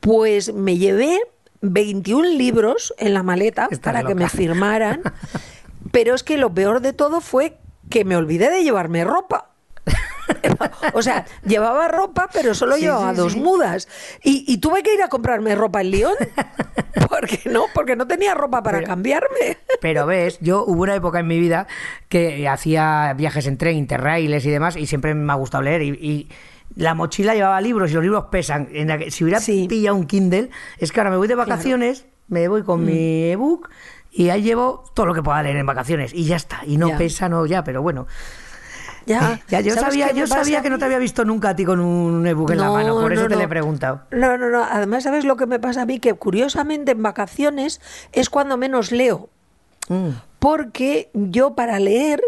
[0.00, 1.20] Pues me llevé
[1.62, 5.02] 21 libros en la maleta para que me firmaran,
[5.92, 7.56] pero es que lo peor de todo fue
[7.88, 9.50] que me olvidé de llevarme ropa.
[10.94, 13.40] O sea, llevaba ropa, pero solo Sí, llevaba sí, dos sí.
[13.40, 13.88] mudas.
[14.22, 16.14] Y, y tuve que ir a comprarme ropa en Lyon.
[17.08, 19.58] Porque no, porque no tenía ropa para Pero- cambiarme.
[19.80, 21.66] Pero ves, yo hubo una época en mi vida
[22.08, 25.82] que hacía viajes en tren, interrails y demás, y siempre me ha gustado leer.
[25.82, 26.28] Y, y
[26.74, 28.68] la mochila llevaba libros y los libros pesan.
[28.72, 29.66] En la que- si hubiera Sí.
[29.68, 33.68] pillado un Kindle, es que ahora me voy de vacaciones, me voy con mi ebook
[34.10, 36.12] y ahí llevo todo lo que pueda leer en vacaciones.
[36.12, 36.62] Y ya está.
[36.66, 36.98] Y no Ya.
[36.98, 38.06] pesa, no, ya, pero bueno.
[39.06, 41.64] Ya, Ya, yo ¿sabes sabía, yo sabía que no te había visto nunca a ti
[41.64, 44.02] con un ebook en la No, mano, por eso no, te lo he preguntado.
[44.10, 44.64] No, no, no.
[44.64, 46.00] Además, ¿sabes lo que me pasa a mí?
[46.00, 47.80] Que curiosamente en vacaciones
[48.12, 49.30] es cuando menos leo.
[49.88, 50.10] Mm.
[50.38, 52.20] Porque yo para leer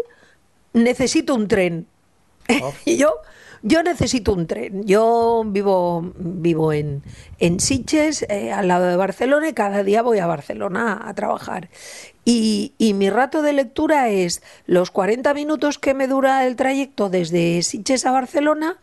[0.73, 1.87] necesito un tren.
[2.63, 2.73] Oh.
[2.83, 3.13] y yo,
[3.61, 4.83] yo necesito un tren.
[4.85, 7.03] Yo vivo, vivo en,
[7.39, 11.69] en Sitges, eh, al lado de Barcelona, y cada día voy a Barcelona a trabajar.
[12.25, 17.09] Y, y mi rato de lectura es los 40 minutos que me dura el trayecto
[17.09, 18.77] desde Sitges a Barcelona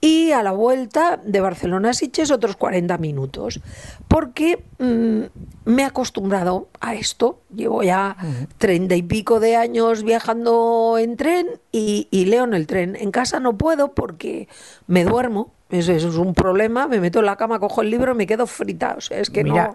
[0.00, 3.60] y a la vuelta de Barcelona a Sitges otros 40 minutos.
[4.06, 7.40] Porque mm, me he acostumbrado a esto.
[7.54, 8.16] Llevo ya
[8.58, 12.96] treinta y pico de años viajando en tren y, y leo en el tren.
[12.96, 14.48] En casa no puedo porque
[14.86, 15.52] me duermo.
[15.70, 16.86] Eso, eso es un problema.
[16.86, 18.94] Me meto en la cama, cojo el libro y me quedo frita.
[18.96, 19.74] O sea, es que Mira,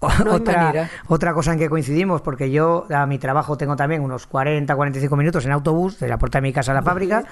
[0.00, 4.02] no, no otra, otra cosa en que coincidimos, porque yo a mi trabajo tengo también
[4.02, 7.24] unos 40, 45 minutos en autobús, de la puerta de mi casa a la fábrica,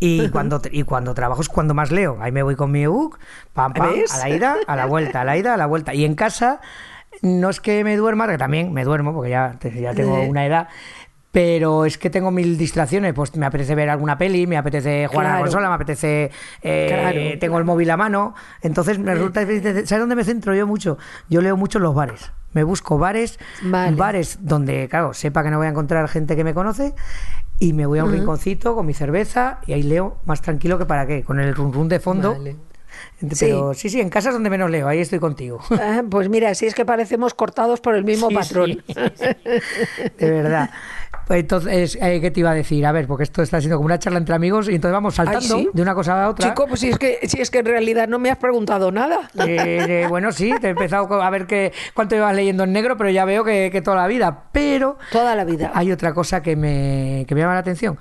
[0.00, 2.18] y cuando, y cuando trabajo es cuando más leo.
[2.20, 3.18] Ahí me voy con mi ebook,
[3.52, 4.12] pam, pam, ¿Ves?
[4.14, 5.94] a la ida, a la vuelta, a la ida, a la vuelta.
[5.94, 6.60] Y en casa
[7.22, 10.68] no es que me duerma, que también me duermo, porque ya, ya tengo una edad.
[11.30, 15.26] Pero es que tengo mil distracciones, pues me apetece ver alguna peli, me apetece jugar
[15.26, 16.30] a la consola, me apetece...
[16.62, 19.84] eh, Claro, tengo el móvil a mano, entonces me resulta difícil.
[19.84, 20.96] ¿Sabes dónde me centro yo mucho?
[21.28, 22.30] Yo leo mucho en los bares.
[22.54, 23.94] Me busco bares, Vale.
[23.96, 26.94] bares donde, claro, sepa que no voy a encontrar gente que me conoce
[27.58, 30.86] y me voy a un rinconcito con mi cerveza y ahí leo más tranquilo que
[30.86, 32.32] para qué, con el run run de fondo.
[32.32, 32.56] Vale.
[33.40, 35.60] Pero sí, sí, en casa es donde menos leo, ahí estoy contigo.
[35.72, 38.82] Ah, Pues mira, si es que parecemos cortados por el mismo Sí, patrón.
[38.86, 38.94] sí.
[40.18, 40.70] De verdad.
[41.26, 42.84] Pues entonces, eh, ¿qué te iba a decir?
[42.84, 45.40] A ver, porque esto está siendo como una charla entre amigos y entonces vamos saltando
[45.58, 45.68] ¿sí?
[45.72, 46.50] de una cosa a otra.
[46.50, 49.30] Chico, pues si es que si es que en realidad no me has preguntado nada.
[49.46, 52.96] Eh, de- bueno, sí, te he empezado a ver que, cuánto ibas leyendo en negro,
[52.98, 54.44] pero ya veo que, que toda la vida.
[54.52, 55.70] Pero Toda la vida.
[55.74, 57.98] hay otra cosa que me, que me llama la atención.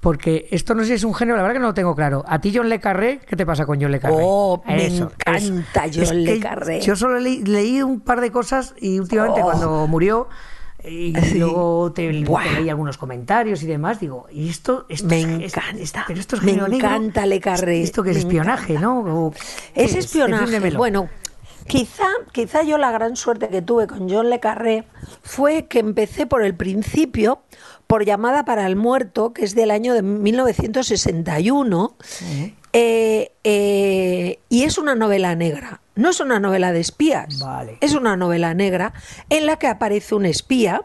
[0.00, 2.24] Porque esto no sé si es un género, la verdad que no lo tengo claro.
[2.28, 3.20] ¿A ti John Le Carré?
[3.26, 4.16] ¿Qué te pasa con John Le Carré?
[4.20, 6.80] Oh, me encanta John Es Le Carré.
[6.82, 9.44] Yo solo leí, leí un par de cosas y últimamente Oh.
[9.44, 10.28] cuando murió
[10.86, 11.38] y Sí.
[11.38, 14.86] luego te, te leí algunos comentarios y demás, digo, ¿y esto?
[14.88, 16.04] esto Me es- es- encanta.
[16.06, 17.82] pero esto es Me encanta Le Carré.
[17.82, 19.00] ¿Esto que es espionaje, no?
[19.00, 19.30] O-
[19.74, 20.70] ¿qué Es espionaje.
[20.76, 21.08] Bueno,
[21.66, 24.84] quizá, quizá yo la gran suerte que tuve con John Le Carré
[25.22, 27.40] fue que empecé por el principio,
[27.86, 31.96] por Llamada para el Muerto, que es del año de 1961,
[32.72, 35.80] eh, eh, y es una novela negra.
[35.96, 37.38] No es una novela de espías.
[37.38, 37.78] Vale.
[37.80, 38.92] Es una novela negra
[39.30, 40.82] en la que aparece un espía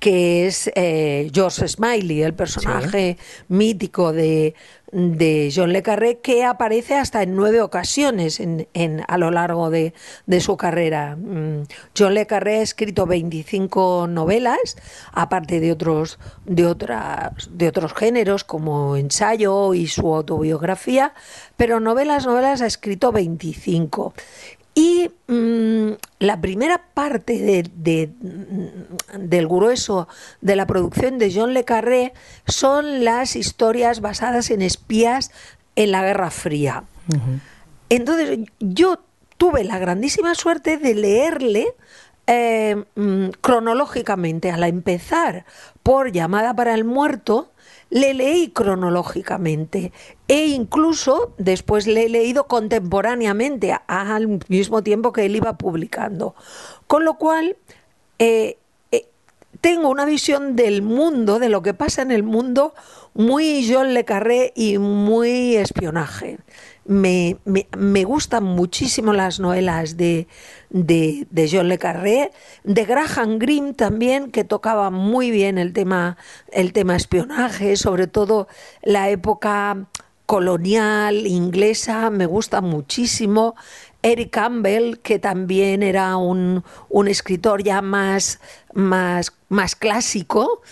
[0.00, 4.54] que es eh, George Smiley, el personaje mítico de,
[4.92, 9.68] de John Le Carré, que aparece hasta en nueve ocasiones en, en- a lo largo
[9.70, 9.92] de,
[10.26, 11.16] de su carrera.
[11.16, 11.64] Mm,
[11.96, 14.76] John Le Carré ha escrito 25 novelas,
[15.12, 21.12] aparte de otros, de, otras, de otros géneros como ensayo y su autobiografía,
[21.58, 24.14] pero novelas, novelas ha escrito 25.
[24.74, 30.06] Y mm, la primera parte de- de, mm, del grueso
[30.40, 32.12] de la producción de John Le Carré
[32.46, 35.30] son las historias basadas en espías
[35.76, 36.84] en la Guerra Fría.
[37.88, 39.00] Entonces yo
[39.38, 41.66] tuve la grandísima suerte de leerle
[42.32, 44.52] eh, mm, cronológicamente.
[44.52, 45.44] Al empezar
[45.82, 47.50] por Llamada para el Muerto,
[47.90, 49.92] le leí cronológicamente
[50.28, 56.36] e incluso después le he leído contemporáneamente al mismo tiempo que él iba publicando.
[56.86, 57.56] Con lo cual,
[58.20, 58.58] eh,
[58.92, 59.08] eh,
[59.60, 62.74] tengo una visión del mundo, de lo que pasa en el mundo,
[63.12, 66.38] muy John Le Carré y muy espionaje.
[66.90, 70.26] Me, me- me gustan muchísimo las novelas de,
[70.70, 72.32] de, de John Le Carré,
[72.64, 76.16] de Graham Greene también, que tocaba muy bien el tema,
[76.50, 78.48] el tema espionaje, sobre todo
[78.82, 79.86] la época
[80.26, 83.54] colonial inglesa, me gusta muchísimo.
[84.02, 88.40] Eric Campbell, que también era un, un escritor ya más,
[88.74, 90.62] más, más clásico,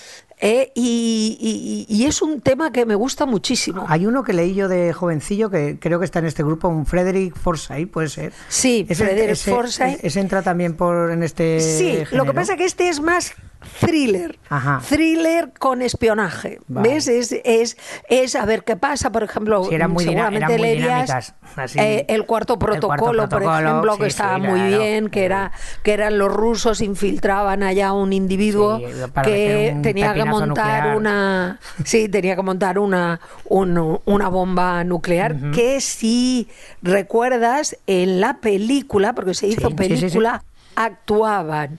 [0.40, 3.84] eh, y, y, y, es un tema que me gusta muchísimo.
[3.88, 6.86] Hay uno que leí yo de jovencillo que creo que está en este grupo, un
[6.86, 8.32] Frederick Forsyth, puede ser.
[8.48, 9.98] Sí, ese, Frederick ese, Forsyth.
[10.04, 11.60] Ese entra también por en este.
[11.60, 12.16] Sí, género.
[12.16, 13.34] lo que pasa es que este es más
[13.80, 14.80] thriller, Ajá.
[14.88, 16.88] thriller con espionaje, Vale.
[16.88, 17.08] ¿ves?
[17.08, 17.76] Es, es,
[18.08, 21.78] es a ver qué pasa, por ejemplo, Sí, eran muy seguramente eran muy leerías, así.
[21.80, 24.78] eh, el cuarto El cuarto protocolo, por protocolo, ejemplo, que sí, estaba sí, muy claro.
[24.78, 28.78] bien, que era que eran los rusos infiltraban allá un individuo
[29.24, 35.36] que tenía que pepinazo montar una sí, tenía que montar una un- una bomba nuclear
[35.52, 36.48] que si
[36.82, 40.42] recuerdas en la película, porque se hizo Sí, sí, película,
[40.74, 41.78] actuaban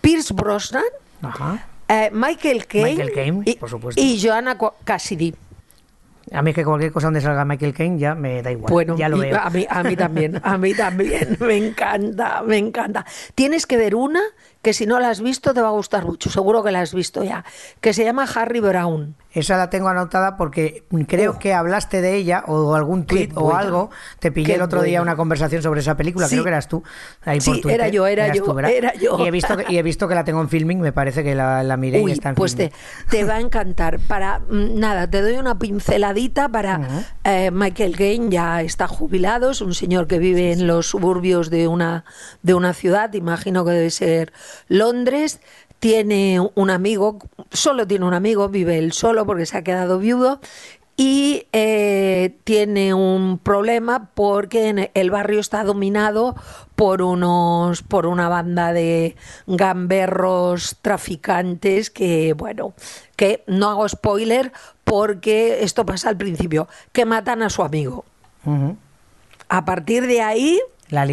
[0.00, 0.84] Pierce Brosnan,
[1.22, 1.66] Ajá.
[1.88, 4.00] eh, Michael Caine, y, por supuesto.
[4.00, 5.34] y Joanna Cassidy.
[6.32, 8.72] A mí es que cualquier cosa donde salga Michael Caine ya me da igual.
[8.72, 9.38] Bueno, ya lo veo.
[9.40, 13.06] A, mí, a mí también, a mí también, me encanta, me encanta.
[13.36, 14.20] Tienes que ver una
[14.66, 16.92] que si no la has visto te va a gustar mucho, seguro que la has
[16.92, 17.44] visto ya,
[17.80, 19.14] que se llama Harry Brown.
[19.30, 21.38] Esa la tengo anotada porque creo Oh.
[21.38, 23.58] que hablaste de ella o algún tweet o buena.
[23.60, 23.90] algo.
[24.18, 26.26] Te pillé Qué el otro día una conversación sobre esa película.
[26.26, 26.34] Sí.
[26.34, 26.82] Creo que eras tú.
[27.22, 27.80] Ahí Sí, por Twitter.
[27.80, 29.18] era yo, era Eras yo, era yo.
[29.20, 30.80] Y he visto que, y he visto que la tengo en filming.
[30.80, 33.08] Me parece que la, la miré y está en pues te, filming.
[33.10, 34.00] te va a encantar.
[34.00, 39.60] Para mm, nada, te doy una pinceladita para eh, Michael Gain, ya está jubilado, es
[39.60, 42.04] un señor que vive en los suburbios de una,
[42.42, 44.32] de una ciudad, imagino que debe ser
[44.68, 45.40] Londres.
[45.78, 47.18] Tiene un amigo,
[47.52, 50.40] solo tiene un amigo, vive él solo porque se ha quedado viudo.
[50.98, 56.34] Y eh, tiene un problema porque en el barrio está dominado
[56.74, 59.14] por unos por una banda de
[59.46, 62.72] gamberros traficantes que bueno
[63.16, 64.52] que no hago spoiler
[64.84, 68.04] porque esto pasa al principio que matan a su amigo
[69.48, 70.60] a partir de ahí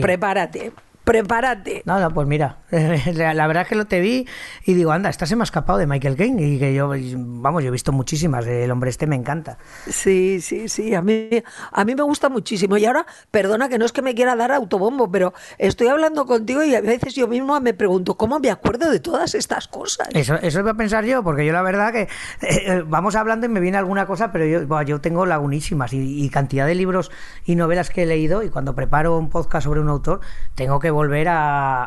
[0.01, 0.71] prepárate
[1.03, 4.27] prepárate No, no, pues mira, la verdad es que lo te vi
[4.65, 7.63] y digo, anda, esta se me ha escapado de Michael Caine y que yo, vamos,
[7.63, 9.57] yo he visto muchísimas, el hombre este me encanta.
[9.87, 11.29] Sí, sí, sí, a mí,
[11.71, 12.77] a mí me gusta muchísimo.
[12.77, 16.63] Y ahora, perdona que no es que me quiera dar autobombo, pero estoy hablando contigo
[16.63, 20.07] y a veces yo misma me pregunto, ¿cómo me acuerdo de todas estas cosas?
[20.13, 22.07] Eso, eso iba a pensar yo, porque yo la verdad que
[22.41, 26.29] eh, vamos hablando y me viene alguna cosa, pero yo, yo tengo lagunísimas y, y
[26.29, 27.11] cantidad de libros
[27.45, 30.21] y novelas que he leído y cuando preparo un podcast sobre un autor
[30.55, 31.83] tengo que volver a,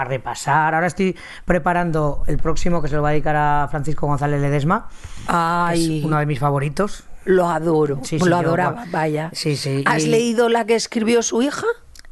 [0.00, 0.74] a repasar.
[0.74, 4.88] Ahora estoy preparando el próximo que se lo va a dedicar a Francisco González Ledesma.
[5.26, 7.04] Ay, Es uno de mis favoritos.
[7.24, 9.30] lo adoro, Sí, sí, lo adoraba, vaya.
[9.32, 11.66] Sí, sí, ¿Has y- leído la que escribió su hija?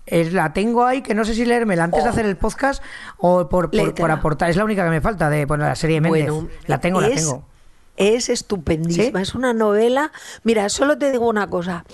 [0.06, 2.12] Es, la tengo ahí, que no sé si leérmela antes de Oh.
[2.12, 2.82] hacer el podcast
[3.16, 4.50] o por, por, aportar.
[4.50, 6.30] Es la única que me falta de poner la serie de Méndez.
[6.66, 7.46] la tengo, la es- tengo.
[7.96, 9.22] Es estupendísima, ¿Sí?
[9.22, 10.10] es una novela.
[10.42, 11.84] Mira, solo te digo una cosa.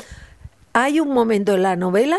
[0.73, 2.17] Hay un momento en la novela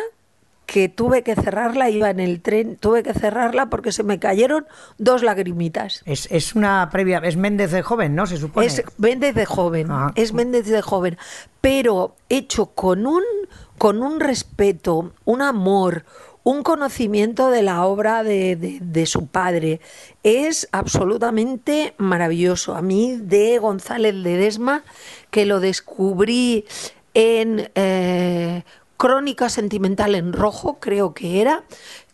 [0.71, 4.65] que tuve que cerrarla, iba en el tren, tuve que cerrarla porque se me cayeron
[4.97, 6.01] dos lagrimitas.
[6.05, 8.25] Es, es una previa, es Méndez de joven, ¿no?
[8.25, 8.67] Se supone.
[8.67, 10.13] Es Méndez de joven, Ajá.
[10.15, 11.17] es Méndez de joven,
[11.59, 13.21] pero hecho con un,
[13.77, 16.05] con un respeto, un amor,
[16.43, 19.81] un conocimiento de la obra de, de- de su padre.
[20.23, 22.75] Es absolutamente maravilloso.
[22.75, 24.83] A mí de González Ledesma,
[25.31, 26.63] que lo descubrí
[27.13, 28.63] en eh,
[29.01, 31.63] Crónica Sentimental en Rojo, creo que era.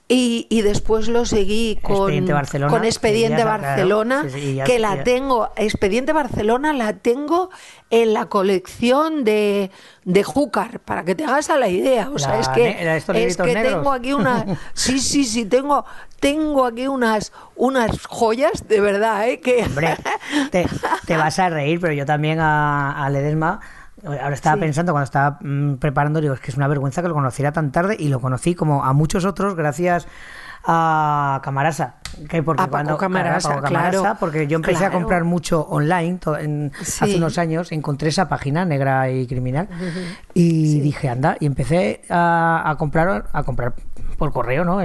[0.10, 4.21] Y, y después lo seguí con Expediente Barcelona, con que Expediente ya se ha- Barcelona,
[4.23, 7.50] sí, sí, y ya- que la ya- tengo, Expediente Barcelona la tengo
[7.89, 9.69] en la colección de,
[10.06, 12.10] de Júcar, para que te hagas a la idea.
[12.13, 12.95] O sea, La es que,
[13.26, 13.73] es que negros.
[13.73, 14.45] tengo aquí una.
[14.73, 15.84] Sí, sí, sí, tengo,
[16.21, 19.41] tengo aquí unas, unas joyas, de verdad, ¿eh?
[19.41, 19.97] Que, Hombre,
[20.52, 20.65] te,
[21.06, 23.60] te vas a reír, pero yo también a, a Ledesma.
[24.05, 24.62] Ahora estaba Sí.
[24.62, 27.71] pensando cuando estaba mm, preparando, digo, es que es una vergüenza que lo conociera tan
[27.71, 30.07] tarde y lo conocí como a muchos otros gracias
[30.69, 31.95] a Camarasa.
[32.30, 35.62] Que porque A Paco cuando, Camarasa, Paco Camarasa, claro, porque yo empecé a comprar mucho
[35.69, 39.67] online en- hace unos años, encontré esa página negra y criminal
[40.34, 43.73] y dije, anda, y empecé a, a comprar a comprar
[44.17, 44.80] por correo, ¿no?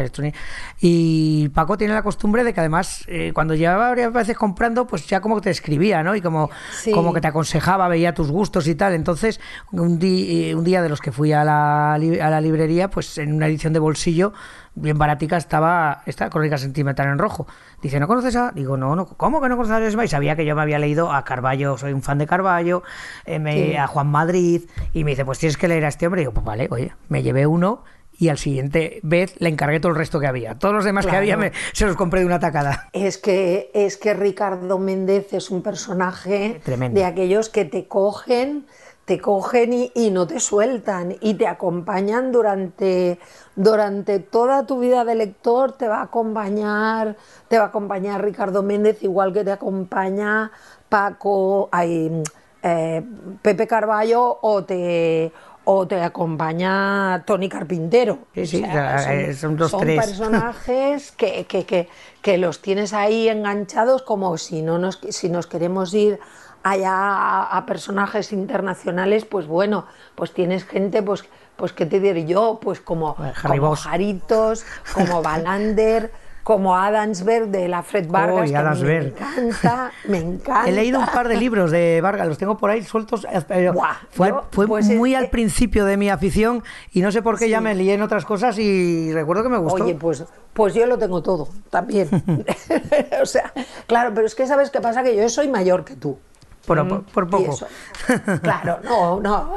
[0.80, 5.06] Y Paco tiene la costumbre de que además eh, cuando llevaba varias veces comprando, pues
[5.06, 6.14] ya como que te escribía, ¿no?
[6.14, 6.92] Y como, Sí.
[6.92, 8.92] como que te aconsejaba, veía tus gustos y tal.
[8.92, 9.40] Entonces,
[9.70, 13.16] un, di- eh, un día de los que fui a la, a la librería, pues
[13.18, 14.32] en una edición de bolsillo,
[14.74, 17.46] bien baratica, estaba esta crónica sentimental en rojo.
[17.82, 18.52] Dice, ¿no conoces a...?
[18.54, 20.04] Digo, no, no, ¿cómo que no conoces a Ledesma?
[20.04, 22.82] Y sabía que yo me había leído a Carballo, soy un fan de Carballo,
[23.26, 23.76] eh, me- Sí.
[23.76, 26.22] a Juan Madrid, y me dice, pues tienes que leer a este hombre.
[26.22, 27.84] Y digo, pues vale, oye, me llevé uno
[28.18, 30.58] y al siguiente vez le encargué todo el resto que había.
[30.58, 32.88] Todos los demás que había me- se los compré de una tacada.
[32.92, 36.98] Es que, es que Ricardo Méndez es un personaje Tremendo.
[36.98, 38.66] de aquellos que te cogen,
[39.12, 43.18] te cogen y, y, no te sueltan y te acompañan durante,
[43.54, 48.62] durante toda tu vida de lector, te va a acompañar, te va a acompañar Ricardo
[48.62, 50.50] Méndez, igual que te acompaña
[50.88, 52.22] Paco, ay,
[52.62, 53.02] eh,
[53.42, 55.30] Pepe Carballo o te
[55.64, 58.20] o te acompaña Tony Carpintero.
[58.34, 60.06] Sí, sí, O sea, eh, son dos, son tres.
[60.06, 61.88] personajes que, que, que,
[62.22, 66.18] que los tienes ahí enganchados como si no nos, si nos queremos ir
[66.62, 71.24] allá a, a personajes internacionales, pues bueno, pues tienes gente, pues,
[71.56, 73.76] pues qué te diré yo, pues como, Harry como.
[73.76, 76.10] Jaritos, como Balander,
[76.42, 80.68] como Adamsberg de la Fred Vargas, que me encanta, me encanta.
[80.68, 83.26] He leído un par de libros de Vargas, los tengo por ahí sueltos.
[83.30, 87.22] eh, Buah, fue yo, fue pues, muy al principio de mi afición y no sé
[87.22, 89.84] por qué ya me lié en otras cosas y recuerdo que me gustó.
[89.84, 92.08] Oye, pues, pues yo lo tengo todo, también.
[93.22, 93.52] o sea,
[93.86, 96.18] claro, pero es que sabes qué pasa, que yo soy mayor que tú.
[96.66, 97.52] Por- Mm, por- por y poco.
[97.54, 97.66] eso-
[98.40, 99.54] claro, no, no.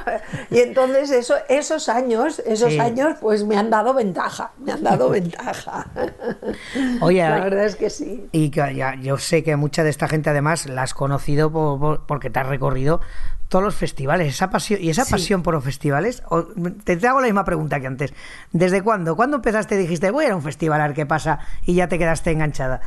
[0.49, 2.79] Y entonces eso, esos años, esos Sí.
[2.79, 5.85] años, pues me han dado ventaja, me han dado ventaja.
[7.01, 8.27] Oye, La verdad es que sí.
[8.31, 11.79] Y que ya, yo sé que mucha de esta gente además la has conocido por-
[11.79, 13.01] por- porque te has recorrido
[13.49, 14.27] todos los festivales.
[14.33, 15.11] Esa pasión, y esa Sí.
[15.11, 16.45] pasión por los festivales, o-
[16.83, 18.13] te, te hago la misma pregunta que antes.
[18.51, 19.15] ¿Desde cuándo?
[19.15, 21.39] ¿Cuándo empezaste y dijiste, voy a ir a un festival a ver qué pasa?
[21.65, 22.81] Y ya te quedaste enganchada.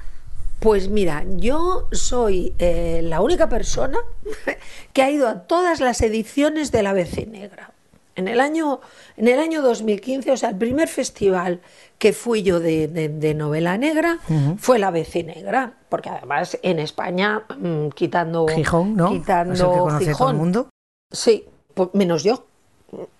[0.60, 3.98] Pues mira, yo soy eh, la única persona
[4.92, 7.72] que ha ido a todas las ediciones de la ABC Negra.
[8.16, 8.80] En el año,
[9.16, 11.60] en el año 2015, o sea, el primer festival
[11.98, 14.18] que fui yo de, de- de novela negra
[14.58, 19.10] fue la ABC Negra, porque además en España, mm, quitando Gijón, ¿no?
[19.10, 20.68] quitando es el que conoce todo el Gijón, mundo.
[21.12, 21.44] sí,
[21.74, 22.47] pues menos yo.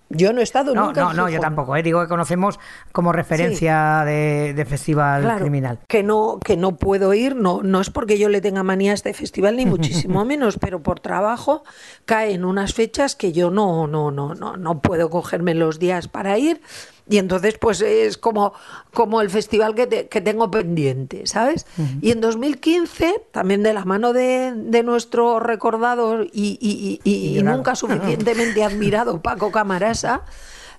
[0.09, 1.01] Yo no he estado No, nunca.
[1.01, 1.75] no, en no, yo tampoco.
[1.75, 1.83] ¿eh?
[1.83, 2.59] Digo que conocemos
[2.91, 5.79] como referencia de, de festival Claro, criminal.
[5.87, 8.95] Que no, que no puedo ir, no, no es porque yo le tenga manía a
[8.95, 11.63] este festival, ni muchísimo menos, pero por trabajo
[12.05, 16.37] caen unas fechas que yo no, no, no, no, no puedo cogerme los días para
[16.39, 16.61] ir.
[17.09, 18.53] Y entonces, pues es como,
[18.93, 21.65] como el festival que, te- que tengo pendiente, ¿sabes?
[22.01, 29.21] Y en 2015, también de la mano de, de nuestro recordado y, nunca suficientemente admirado
[29.23, 30.21] Paco Camarasa,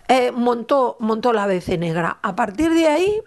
[0.06, 2.18] eh, montó, montó la BC Negra.
[2.22, 3.20] A partir de ahí,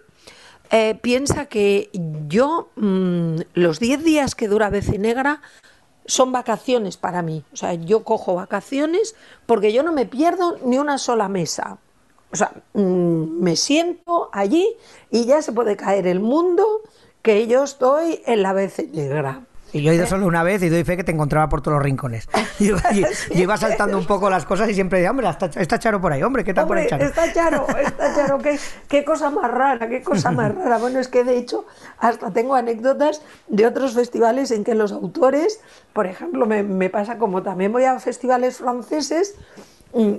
[0.70, 1.90] eh, piensa que
[2.26, 5.42] yo, mm, los 10 días que dura BC Negra,
[6.06, 7.44] son vacaciones para mí.
[7.52, 9.14] O sea, yo cojo vacaciones
[9.46, 11.78] porque yo no me pierdo ni una sola mesa.
[12.34, 14.66] O sea, mm, me siento allí
[15.12, 16.66] y ya se puede caer el mundo
[17.22, 19.42] que yo estoy en la BC Negra.
[19.72, 21.76] Y yo he ido solo una vez y doy fe que te encontraba por todos
[21.76, 22.28] los rincones.
[22.60, 25.78] Y, y- y iba saltando un poco las cosas y siempre decía, hombre, está, está
[25.80, 27.04] Charo por ahí, hombre, ¿qué tal por ahí, Charo?
[27.04, 28.56] está Charo, está Charo, qué,
[28.88, 30.78] qué cosa más rara, qué cosa más rara.
[30.78, 31.64] Bueno, es que de hecho
[31.98, 35.60] hasta tengo anécdotas de otros festivales en que los autores,
[35.92, 39.34] por ejemplo, me, me pasa como también voy a festivales franceses,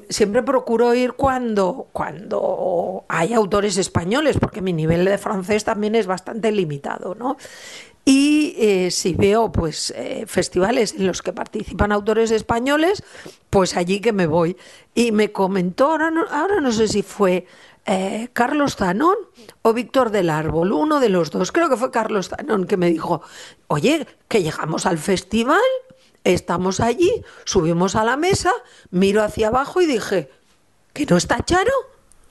[0.09, 6.07] siempre procuro ir cuando, cuando hay autores españoles, porque mi nivel de francés también es
[6.07, 7.37] bastante limitado, ¿no?
[8.05, 13.03] Y eh, si veo pues eh, festivales en los que participan autores españoles,
[13.49, 14.55] pues allí que me voy.
[14.93, 17.47] Y me comentó, ahora no, ahora no sé si fue
[17.87, 19.15] eh, Carlos Zanón
[19.63, 22.89] o Víctor del Árbol, uno de los dos, creo que fue Carlos Zanón, que me
[22.89, 23.21] dijo,
[23.67, 25.61] oye, que llegamos al festival,
[26.25, 28.51] estamos allí, subimos a la mesa,
[28.91, 30.29] miro hacia abajo y dije,
[30.93, 31.71] ¿que no está Charo?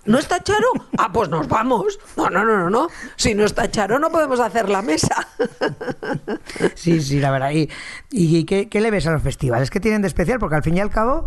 [0.04, 0.66] ¿No está Charo?
[0.98, 1.98] Ah, pues nos vamos.
[2.16, 2.88] No, no, no, no, no.
[3.16, 5.26] Si no está Charo no podemos hacer la mesa.
[6.74, 7.50] Sí, sí, la verdad.
[7.52, 7.68] ¿Y,
[8.10, 9.70] y qué, qué le ves a los festivales?
[9.70, 10.38] ¿Qué tienen de especial?
[10.38, 11.26] Porque al fin y al cabo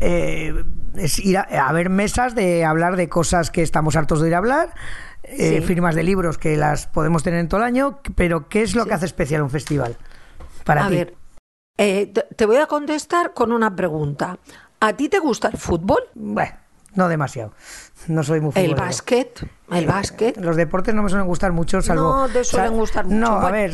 [0.00, 0.64] eh,
[0.96, 4.34] es ir a, a ver mesas de hablar de cosas que estamos hartos de ir
[4.34, 4.74] a hablar,
[5.24, 5.66] eh, Sí.
[5.66, 8.82] firmas de libros que las podemos tener en todo el año, pero ¿qué es lo
[8.84, 8.88] Sí.
[8.88, 9.96] que hace especial un festival
[10.64, 10.96] para a ti?
[10.96, 11.14] ver,
[11.78, 14.38] eh, te, voy a contestar con una pregunta.
[14.80, 16.02] ¿A ti te gusta el fútbol?
[16.14, 16.52] Bueno,
[16.94, 17.52] no demasiado.
[18.08, 18.76] No soy muy ¿El futbolero.
[18.86, 19.46] básquet?
[19.70, 20.36] ¿El básquet?
[20.38, 22.02] Los deportes no me suelen gustar mucho, salvo...
[22.16, 23.16] No te suelen sal- gustar mucho.
[23.16, 23.72] No, a ver,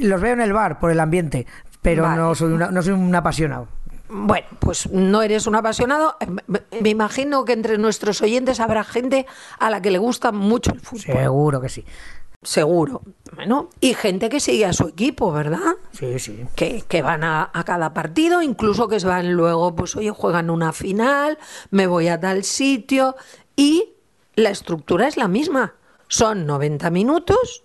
[0.00, 1.46] los veo en el bar por el ambiente,
[1.80, 2.16] pero Vale.
[2.16, 3.66] no, soy una- no soy un apasionado.
[4.14, 6.16] Bueno, pues no eres un apasionado.
[6.20, 6.26] Eh,
[6.82, 9.26] me imagino que entre nuestros oyentes habrá gente
[9.58, 11.00] a la que le gusta mucho el fútbol.
[11.16, 11.84] Seguro que sí.
[12.42, 13.02] Seguro.
[13.34, 15.76] Bueno, y gente que sigue a su equipo, ¿verdad?
[15.92, 16.44] Sí, sí.
[16.56, 20.50] que, que van a, a cada partido, incluso que se van luego, pues oye, juegan
[20.50, 21.38] una final,
[21.70, 23.16] me voy a tal sitio
[23.54, 23.94] y
[24.34, 25.74] la estructura es la misma.
[26.08, 27.64] Son 90 minutos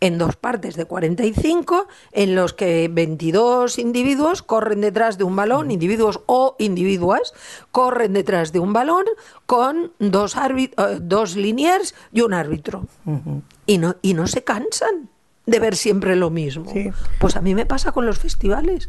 [0.00, 5.70] en dos partes de 45 en los que 22 individuos corren detrás de un balón,
[5.70, 7.32] individuos o individuas,
[7.70, 9.04] corren detrás de un balón
[9.46, 10.70] con dos, eh,
[11.00, 12.86] dos liniers y un árbitro.
[13.66, 15.08] Y, no, y no se cansan
[15.46, 16.72] de ver siempre lo mismo.
[16.72, 16.90] Sí.
[17.18, 18.88] Pues a mí me pasa con los festivales.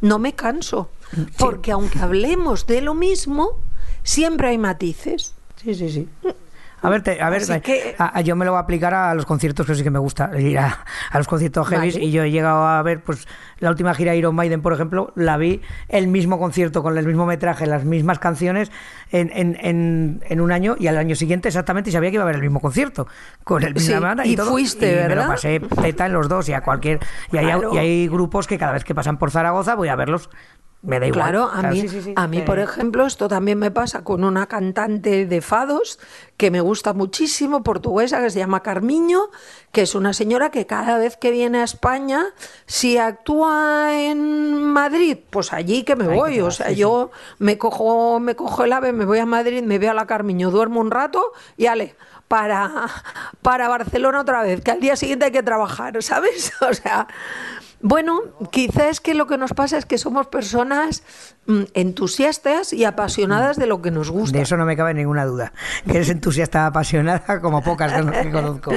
[0.00, 0.90] no me canso,
[1.38, 3.58] porque aunque hablemos de lo mismo,
[4.02, 5.34] siempre hay matices.
[5.62, 6.08] Sí, sí, sí.
[6.86, 7.42] A ver, a ver
[8.24, 10.56] yo me lo voy a aplicar a los conciertos que sí que me gusta ir
[10.60, 10.84] a,
[11.14, 11.88] los conciertos heavy.
[11.96, 13.26] Y yo he llegado a ver pues
[13.58, 17.04] la última gira de Iron Maiden, por ejemplo, la vi el mismo concierto con el
[17.04, 18.70] mismo metraje, las mismas canciones
[19.10, 22.26] en, en, en, un año y al año siguiente exactamente y sabía que iba a
[22.26, 23.08] haber el mismo concierto
[23.42, 25.08] con el mismo banda y, fuiste, ¿verdad?
[25.08, 27.00] Me lo pasé teta en los dos y a cualquier
[27.32, 30.30] y hay, y hay grupos que cada vez que pasan por Zaragoza voy a verlos
[30.86, 31.30] me da igual.
[31.30, 31.84] Claro, a mí,
[32.14, 35.98] a mí por ejemplo, esto también me pasa con una cantante de fados
[36.36, 39.30] que me gusta muchísimo, portuguesa, que se llama Carmiño,
[39.72, 42.26] que es una señora que cada vez que viene a España,
[42.66, 46.40] si actúa en Madrid, pues allí que me voy.
[46.40, 49.90] o sea, yo me cojo, me cojo el ave, me voy a Madrid, me veo
[49.90, 51.96] a la Carmiño, duermo un rato y ale
[52.28, 52.88] para,
[53.42, 56.52] para Barcelona otra vez, que al día siguiente hay que trabajar, ¿sabes?
[56.60, 57.06] O sea,
[57.80, 58.20] bueno,
[58.50, 61.02] quizás que lo que nos pasa es que somos personas
[61.46, 64.36] mm, entusiastas y apasionadas de lo que nos gusta.
[64.36, 65.52] De eso no me cabe ninguna duda,
[65.84, 68.72] que eres entusiasta apasionada como pocas que conozco.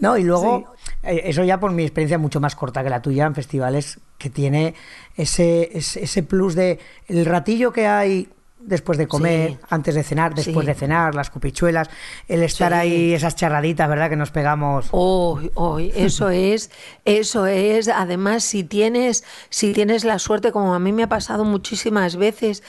[0.00, 3.24] No, y luego, eh, eso ya por mi experiencia mucho más corta que la tuya
[3.26, 4.74] en festivales, que tiene
[5.16, 8.28] ese, ese, ese plus de el ratillo que hay
[8.64, 11.88] después de comer, antes de cenar, después de cenar, las cupichuelas,
[12.28, 14.08] el estar ahí, esas charraditas, ¿verdad?
[14.08, 14.86] Que nos pegamos.
[14.92, 16.70] Hoy, hoy, eso es,
[17.04, 17.88] eso es.
[17.88, 22.62] Además, si tienes, si tienes la suerte, como a mí me ha pasado muchísimas veces,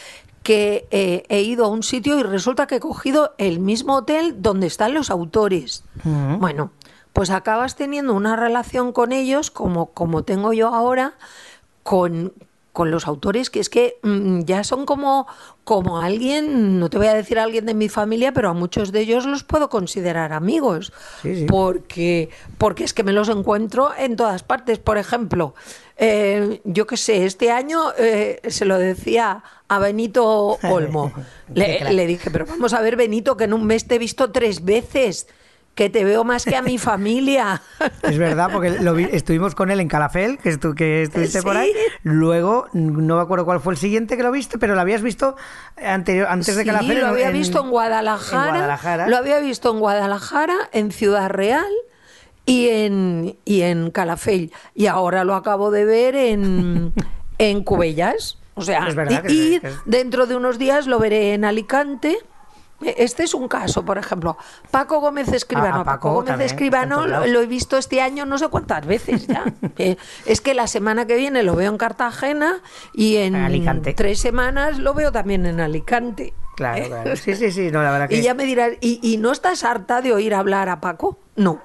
[0.44, 4.42] que eh, he ido a un sitio y resulta que he cogido el mismo hotel
[4.42, 5.86] donde están los autores.
[6.04, 6.72] Bueno,
[7.14, 11.14] pues acabas teniendo una relación con ellos, como, como tengo yo ahora,
[11.84, 12.34] con,
[12.74, 15.28] con los autores que es que mm, ya son como,
[15.64, 19.02] como alguien, no te voy a decir alguien de mi familia, pero a muchos de
[19.02, 20.92] ellos los puedo considerar amigos.
[21.48, 24.80] Porque, porque es que me los encuentro en todas partes.
[24.80, 25.54] Por ejemplo,
[25.98, 31.14] eh, yo qué sé, este año eh, se lo decía a Benito Olmo.
[31.54, 34.32] le, le dije, pero vamos a ver, Benito, que en un mes te he visto
[34.32, 35.28] tres veces
[35.76, 37.62] que te veo más que a mi familia.
[38.04, 38.78] Es verdad, porque
[39.12, 41.72] estuvimos con él en Calafel, que, que estuviste por ahí.
[42.04, 45.36] Luego, no me acuerdo cuál fue el siguiente que lo viste, pero lo habías visto
[45.84, 47.00] anterior, antes de Calafel.
[47.00, 49.08] lo había visto en Guadalajara, en Guadalajara.
[49.08, 51.72] Lo había visto en Guadalajara, en Ciudad Real
[52.46, 54.52] y en, y en Calafell.
[54.76, 56.94] Y ahora lo acabo de ver en,
[57.38, 58.38] en Cubellas.
[58.56, 58.88] O sea,
[59.30, 62.18] y, dentro de unos días lo veré en Alicante
[62.86, 64.38] este es un caso, por ejemplo.
[64.72, 65.84] Paco Gómez Escribano.
[65.84, 69.44] Paco, Gómez Escribano lo, he visto este año no sé cuántas veces ya.
[69.78, 72.62] Eh, es que la semana que viene lo veo en Cartagena
[72.94, 76.34] y en tres semanas lo veo también en Alicante.
[76.56, 77.16] Claro, claro.
[77.16, 77.72] Sí, sí, sí.
[77.72, 78.18] No, la verdad que...
[78.18, 81.20] Y ya me dirás, ¿y, no estás harta de oír hablar a Paco?
[81.36, 81.62] No.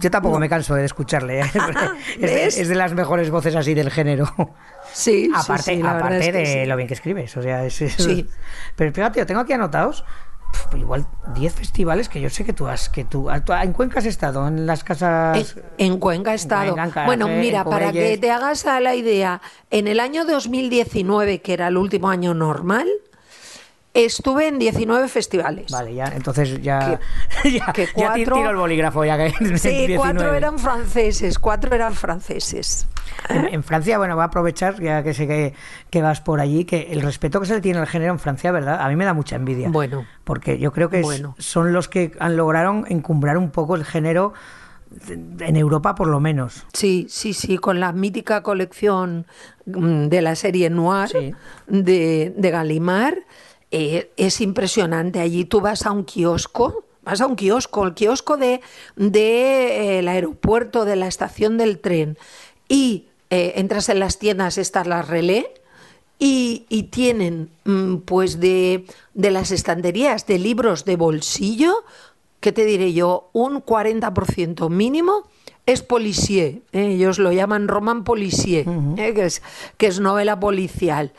[0.00, 1.40] Yo tampoco me canso de escucharle.
[1.40, 1.50] ¿eh?
[2.20, 4.30] es, de, las mejores voces así del género.
[4.92, 7.36] Sí, aparte, sí, aparte de lo bien que escribes.
[7.36, 8.28] O sea, es, sí.
[8.76, 10.04] Pero fíjate, yo tengo aquí anotados
[10.76, 14.46] igual 10 festivales que yo sé que tú has que tú, en Cuenca has estado
[14.46, 16.76] en las casas en, Cuenca he estado
[17.06, 21.68] bueno mira para que te hagas a la idea en el año 2019 que era
[21.68, 22.88] el último año normal
[23.92, 25.72] Estuve en 19 festivales.
[25.72, 27.00] Vale, ya, entonces ya,
[27.44, 29.04] ya, cuatro, tiro el bolígrafo.
[29.04, 32.86] Ya que sí, cuatro eran franceses, cuatro eran franceses.
[33.28, 35.54] En, Francia, bueno, voy a aprovechar, ya que sé que,
[35.90, 38.52] que, vas por allí, que el respeto que se le tiene al género en Francia,
[38.52, 38.80] ¿verdad?
[38.80, 39.68] A mí me da mucha envidia.
[39.68, 40.06] Bueno.
[40.22, 41.02] Porque yo creo que
[41.38, 44.32] son los que han lograron encumbrar un poco el género
[45.40, 46.66] en Europa por lo menos.
[46.72, 49.26] Sí, sí, sí, con la mítica colección
[49.66, 51.36] mm, de la serie Noir
[51.66, 53.18] de, de Gallimard
[53.70, 55.20] eh, es impresionante.
[55.20, 58.60] Allí tú vas a un kiosco, vas a un kiosco, el kiosco de,
[58.96, 62.18] de eh, aeropuerto, de la estación del tren,
[62.68, 65.52] y eh, entras en las tiendas, estas las relé,
[66.18, 71.84] y, y tienen mm, pues de, de las estanterías de libros de bolsillo,
[72.40, 73.30] ¿qué te diré yo?
[73.32, 75.28] Un 40% mínimo
[75.66, 78.66] es policier, ellos lo llaman roman policier,
[78.96, 79.42] que, es,
[79.76, 81.12] que es novela policial.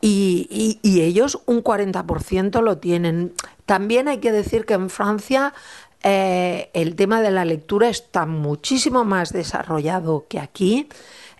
[0.00, 3.32] Y, ellos un 40% lo tienen.
[3.66, 5.54] También hay que decir que en Francia
[6.02, 10.88] eh, el tema de la lectura está muchísimo más desarrollado que aquí.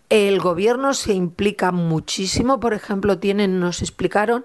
[0.08, 2.60] El gobierno se implica muchísimo.
[2.60, 4.44] Por ejemplo, tienen, nos explicaron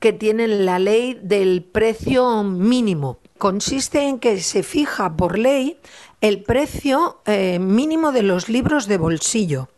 [0.00, 3.18] que tienen la ley del precio mínimo.
[3.38, 5.78] Consiste en que se fija por ley
[6.20, 9.68] el precio eh, mínimo de los libros de bolsillo.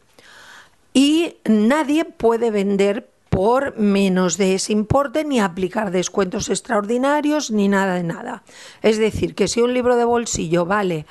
[0.95, 7.95] Y nadie puede vender por menos de ese importe ni aplicar descuentos extraordinarios ni nada
[7.95, 8.45] de nada.
[8.83, 11.05] Es decir, que si un libro de bolsillo vale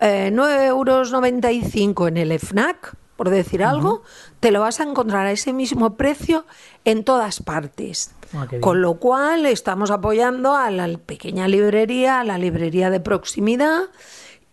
[0.00, 4.02] eh, 9,95 euros en el FNAC, por decir algo,
[4.40, 6.46] te lo vas a encontrar a ese mismo precio
[6.84, 8.12] en todas partes.
[8.34, 8.46] Ah.
[8.60, 13.82] Con lo cual estamos apoyando a la pequeña librería, a la librería de proximidad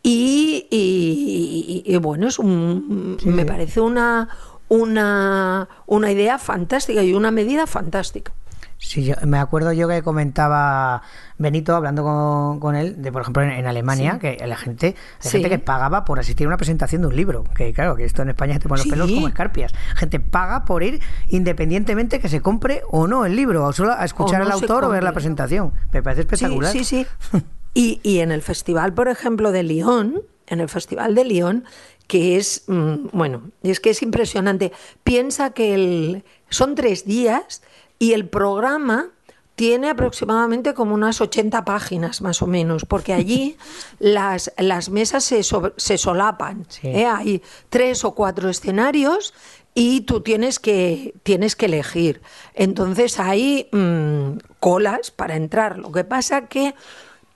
[0.03, 3.47] y, y- y- y, bueno, es un, Sí, me sí.
[3.47, 4.29] parece una,
[4.71, 8.31] una, una idea fantástica y una medida fantástica.
[8.77, 11.03] Sí, yo, me acuerdo yo que comentaba
[11.37, 14.95] Benito hablando con, con él, de por ejemplo en, en Alemania, que la gente, hay
[15.19, 15.29] Sí.
[15.29, 18.23] gente que pagaba por asistir a una presentación de un libro, que claro, que esto
[18.23, 18.89] en España te pone los Sí.
[18.89, 19.71] pelos como escarpias.
[19.97, 24.03] Gente paga por ir independientemente que se compre o no el libro, o solo a
[24.05, 25.73] escuchar no al se autor o ver la presentación.
[25.91, 26.71] Me parece espectacular.
[26.71, 27.43] Sí, sí, sí.
[27.73, 31.63] Y, y en el festival, por ejemplo, de Lyon, en el festival de Lyon,
[32.11, 34.73] que es, mm, bueno, es que es impresionante.
[35.05, 37.61] Piensa que el, son tres días
[37.99, 39.11] y el programa
[39.55, 43.55] tiene aproximadamente como unas 80 páginas más o menos, porque allí
[43.99, 46.65] las, las mesas se, sobre- se solapan.
[46.67, 46.89] Sí.
[46.89, 47.05] ¿eh?
[47.05, 49.33] Hay tres o cuatro escenarios
[49.73, 52.21] y tú tienes que, tienes que elegir.
[52.55, 55.77] Entonces hay mm, colas para entrar.
[55.77, 56.75] Lo que pasa que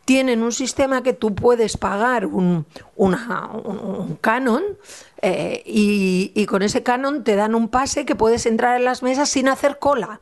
[0.06, 4.64] tienen un sistema que tú puedes pagar un, una- un- canon
[5.22, 9.04] eh, y, y con ese canon te dan un pase que puedes entrar en las
[9.04, 10.22] mesas sin hacer cola.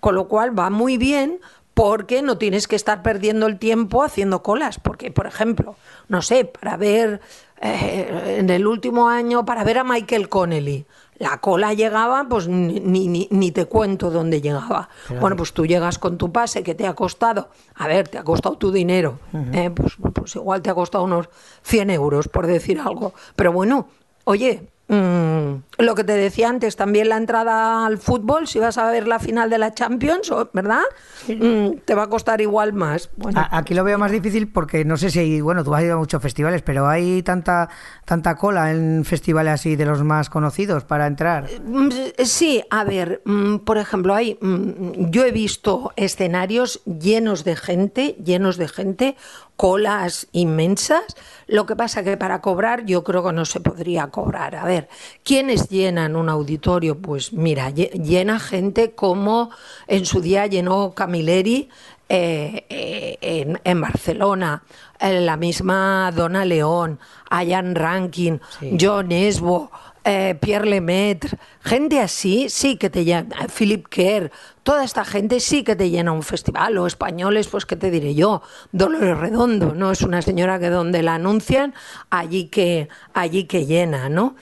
[0.00, 1.38] Con lo cual va muy bien
[1.74, 4.78] porque no tienes que estar perdiendo el tiempo haciendo colas.
[4.80, 5.76] Porque, por ejemplo,
[6.08, 7.20] no sé, para ver
[7.60, 10.86] eh, en el último año, para ver a Michael Connelly,
[11.20, 14.88] la cola llegaba, pues ni, ni- ni te cuento dónde llegaba.
[15.20, 18.24] Bueno, pues tú llegas con tu pase que te ha costado, a ver, te ha
[18.24, 19.18] costado tu dinero,
[19.52, 19.70] ¿eh?
[19.70, 21.28] pues, pues igual te ha costado unos
[21.62, 23.12] 100 euros, por decir algo.
[23.36, 23.86] Pero bueno,
[24.24, 28.90] oye, mm, lo que te decía antes, también la entrada al fútbol, si vas a
[28.90, 30.82] ver la final de la Champions, ¿verdad?
[31.28, 33.10] Mm, te va a costar igual más.
[33.16, 35.94] Bueno, Aquí lo veo más difícil porque no sé si hay, bueno, tú has ido
[35.94, 37.68] a muchos festivales, pero hay tanta
[38.04, 41.48] tanta cola en festivales así de los más conocidos para entrar.
[41.64, 41.88] Mm,
[42.24, 48.56] Sí, a ver, mm, por ejemplo, hay, yo he visto escenarios llenos de gente, llenos
[48.56, 49.16] de gente,
[49.60, 51.04] colas inmensas.
[51.46, 54.56] Lo que pasa que para cobrar yo creo que no se podría cobrar.
[54.56, 54.88] A ver,
[55.22, 56.96] ¿quiénes llenan un auditorio?
[56.96, 59.50] Pues mira, lle- llena gente como
[59.86, 61.68] en su día llenó Camilleri
[62.08, 64.62] eh, eh, en, en Barcelona,
[64.98, 66.98] eh, la misma Donna León,
[67.28, 68.78] Ayan Rankin, Sí.
[68.80, 69.70] John Esbo,
[70.04, 74.30] eh, Pierre Lemaitre, gente así sí que te llena, Philip Kerr,
[74.62, 78.14] toda esta gente sí que te llena un festival, o españoles, pues qué te diré
[78.14, 78.42] yo,
[78.72, 79.90] Dolores Redondo, ¿no?
[79.90, 81.74] Es una señora que donde la anuncian,
[82.08, 84.36] allí que, allí que llena, ¿no?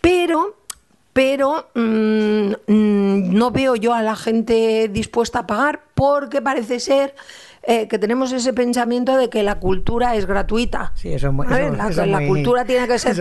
[0.00, 0.56] Pero,
[1.12, 7.14] pero mm, mm, no veo yo a la gente dispuesta a pagar porque parece ser
[7.66, 10.92] eh, que tenemos ese pensamiento de que la cultura es gratuita.
[10.94, 13.16] Sí, eso es muy- eso- la, eso es la muy- cultura tiene que ser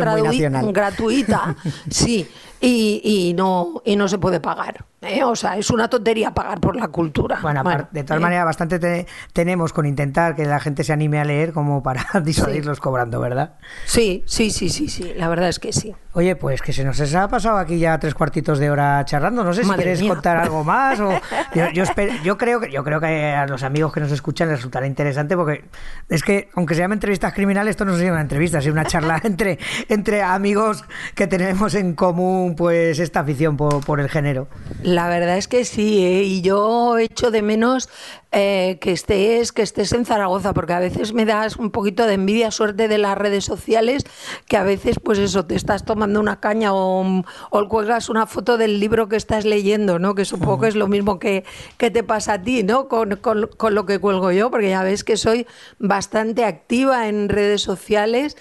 [0.74, 1.56] gratuita,
[1.89, 2.28] sí,
[2.62, 4.86] y, y no y no se puede pagar.
[5.06, 5.24] ¿Eh?
[5.24, 7.39] O sea, es una tontería pagar por la cultura.
[7.41, 11.20] Bueno, de todas eh, maneras, bastante te- tenemos con intentar que la gente se anime
[11.20, 13.56] a leer como para disuadirlos cobrando, ¿verdad?
[13.86, 15.93] Sí, sí, sí, sí, sí, la verdad es que sí.
[16.14, 19.43] Oye, pues que se nos ha pasado aquí ya tres cuartitos de hora charlando.
[19.43, 20.14] No sé si quieres mía.
[20.14, 21.10] contar algo más o
[21.53, 24.47] yo, yo espe- yo creo que yo creo que a los amigos que nos escuchan
[24.47, 25.66] les resultará interesante porque
[26.08, 29.20] es que aunque se llame entrevistas criminales, esto no es una entrevista, es una charla
[29.26, 30.86] entre entre amigos
[31.16, 34.47] que tenemos en común pues esta afición por, por el género.
[34.84, 36.24] La verdad es que sí, ¿eh?
[36.24, 37.89] y yo echo de menos
[38.32, 42.14] eh, que estés que estés en Zaragoza, porque a veces me das un poquito de
[42.16, 44.04] envidia, suerte de las redes sociales,
[44.48, 48.58] que a veces, pues eso, te estás tomando una caña o, o cuelgas una foto
[48.58, 50.16] del libro que estás leyendo, ¿no?
[50.16, 51.43] Que supongo que es lo mismo que,
[51.78, 52.88] que te pasa a ti, ¿no?
[52.88, 55.48] Con, con- con lo que cuelgo yo, porque ya ves que soy
[55.80, 58.38] bastante activa en redes sociales.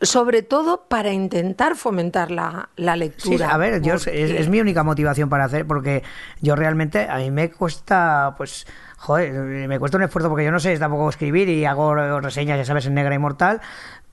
[0.00, 3.50] Sobre todo para intentar fomentar la, la Sí, lectura.
[3.50, 6.04] a ver, yo es, es mi única motivación para hacer, porque
[6.40, 8.64] yo realmente, a mí me cuesta, pues,
[8.96, 9.32] joder,
[9.66, 12.86] me cuesta un esfuerzo, porque yo no sé tampoco escribir y hago reseñas, ya sabes,
[12.86, 13.60] en negra y mortal,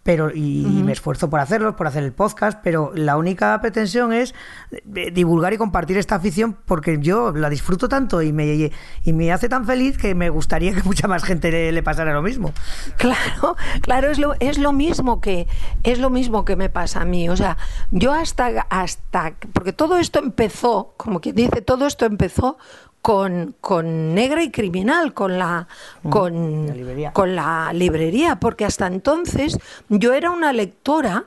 [0.05, 4.13] pero y, y me esfuerzo por hacerlo, por hacer el podcast, pero la única pretensión
[4.13, 4.35] es
[4.71, 8.71] eh, divulgar y compartir esta afición, porque yo la disfruto tanto y me,
[9.03, 12.13] y me hace tan feliz que me gustaría que mucha más gente le, le pasara
[12.13, 12.53] lo mismo.
[12.97, 15.47] Claro, claro, es lo, es lo mismo que
[15.81, 17.27] es lo mismo que me pasa a mí.
[17.27, 17.57] O sea,
[17.89, 22.59] yo hasta hasta porque todo esto empezó, como quien dice, todo esto empezó
[23.05, 25.67] con, con Negra y Criminal, con la
[26.09, 27.13] con la librería.
[27.13, 31.25] con la librería, porque hasta entonces yo era una lectora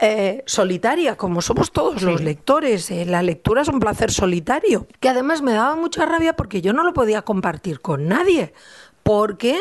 [0.00, 2.92] eh, solitaria, como somos todos los lectores.
[2.92, 6.72] eh, la lectura es un placer solitario, que además me daba mucha rabia porque yo
[6.72, 8.54] no lo podía compartir con nadie,
[9.02, 9.58] porque mm,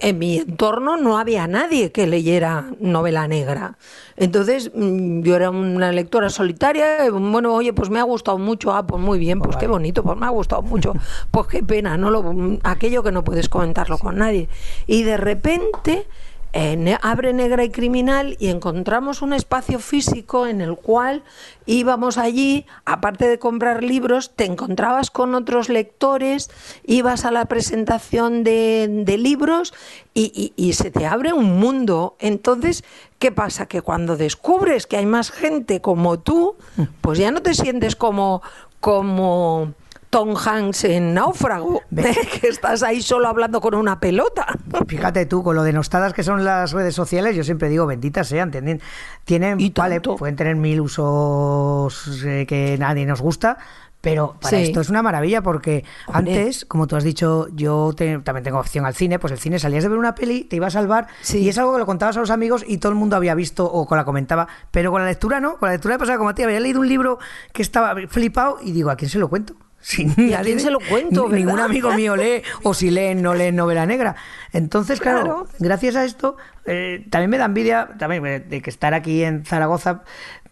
[0.00, 3.78] en mi entorno no había nadie que leyera novela negra.
[4.16, 8.86] Entonces mm, yo era una lectora solitaria, bueno, oye, pues me ha gustado mucho, ah,
[8.86, 10.94] pues muy bien, pues qué bonito, pues me ha gustado mucho,
[11.30, 14.48] pues qué pena, no lo, aquello que no puedes comentarlo con nadie.
[14.86, 16.06] Y de repente
[17.02, 21.22] abre Negra y Criminal y encontramos un espacio físico en el cual
[21.66, 26.50] íbamos allí, aparte de comprar libros, te encontrabas con otros lectores,
[26.84, 29.74] ibas a la presentación de, libros
[30.14, 32.16] y, y, se te abre un mundo.
[32.18, 32.84] Entonces,
[33.18, 33.66] ¿qué pasa?
[33.66, 36.56] Que cuando descubres que hay más gente como tú,
[37.00, 38.42] pues ya no te sientes como
[38.80, 39.74] como
[40.10, 44.46] Tom Hanks en Náufrago, que estás ahí solo hablando con una pelota.
[44.86, 48.50] Fíjate tú, con lo denostadas que son las redes sociales, yo siempre digo, benditas sean,
[48.50, 48.80] tienen,
[49.24, 53.58] tienen vale, pueden tener mil usos eh, que nadie nos gusta,
[54.00, 58.58] pero para esto es una maravilla porque antes, como tú has dicho, yo también tengo
[58.58, 61.08] opción al cine, pues el cine salías de ver una peli, te iba a salvar
[61.32, 63.70] y es algo que lo contabas a los amigos y todo el mundo había visto
[63.70, 66.42] o la comentaba, pero con la lectura no, con la lectura pasaba como a ti,
[66.42, 67.18] había leído un libro
[67.52, 69.56] que estaba flipado y digo, ¿a quién se lo cuento?
[70.16, 71.28] ¿Y a quién se lo cuento?
[71.28, 74.16] Ningún amigo mío lee, o si leen, no leen novela negra.
[74.52, 78.94] Entonces, claro, gracias a esto, eh, también me da envidia también eh, de que estar
[78.94, 80.02] aquí en Zaragoza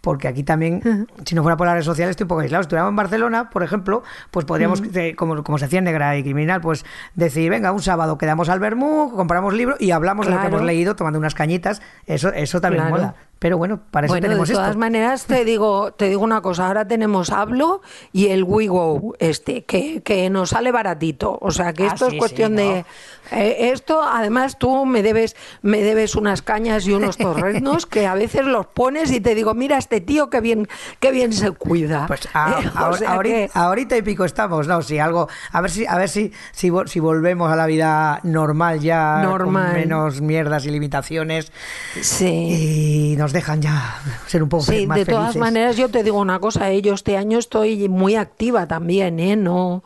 [0.07, 2.63] porque aquí también, si no fuera por las redes sociales, estoy un poco aislado.
[2.63, 4.81] Si estuviéramos en Barcelona, por ejemplo, pues podríamos,
[5.17, 6.85] como, como, se hacía en Negra y Criminal, pues
[7.17, 10.63] decir, venga, un sábado quedamos al Bermú, compramos libros y hablamos de lo que hemos
[10.63, 11.83] leído tomando unas cañitas.
[12.07, 13.17] Eso, eso también mola.
[13.39, 16.69] Pero bueno, para eso bueno, tenemos de todas maneras te digo, te digo una cosa,
[16.69, 17.83] ahora tenemos Hablo
[18.13, 21.39] y el WeGo este, que, que nos sale baratito.
[21.41, 22.85] O sea que ah, esto es cuestión de
[23.33, 28.15] eh, esto, además, tú me debes, me debes unas cañas y unos torreznos que a
[28.15, 30.69] veces los pones y te digo, mira este tío que bien,
[31.01, 32.07] qué bien se cuida.
[32.07, 32.29] Pues
[33.55, 37.01] ahorita, y pico estamos, no, si algo, a ver si, a ver si, si, si
[37.01, 39.67] volvemos a la vida normal ya, normal.
[39.67, 41.53] con menos mierdas y limitaciones.
[42.01, 43.13] Sí.
[43.13, 46.39] Y nos dejan ya ser un poco sí, de todas maneras, yo te digo una
[46.39, 49.35] cosa, eh, yo este año estoy muy activa también, ¿eh?
[49.35, 49.83] No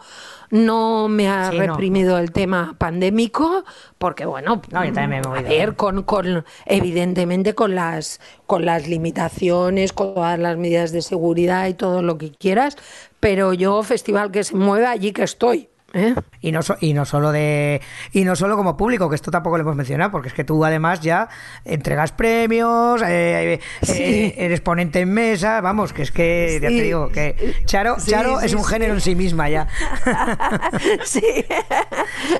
[0.50, 3.64] no me ha reprimido el tema pandémico,
[3.96, 8.86] porque bueno, no, yo también me a ver, con, con, evidentemente con las, con las
[8.86, 12.76] limitaciones, con todas las medidas de seguridad y todo lo que quieras,
[13.20, 15.70] pero yo, festival que se mueva, allí que estoy.
[15.92, 16.14] ¿Eh?
[16.40, 17.80] Y no y no solo de
[18.12, 20.64] y no solo como público que esto tampoco lo hemos mencionado porque es que tú
[20.64, 21.28] además ya
[21.64, 27.08] entregas premios eh, eh, eres ponente en mesa vamos que es que ya te digo
[27.08, 29.66] que Charo Charo es un género en sí misma ya.
[31.04, 31.22] Sí.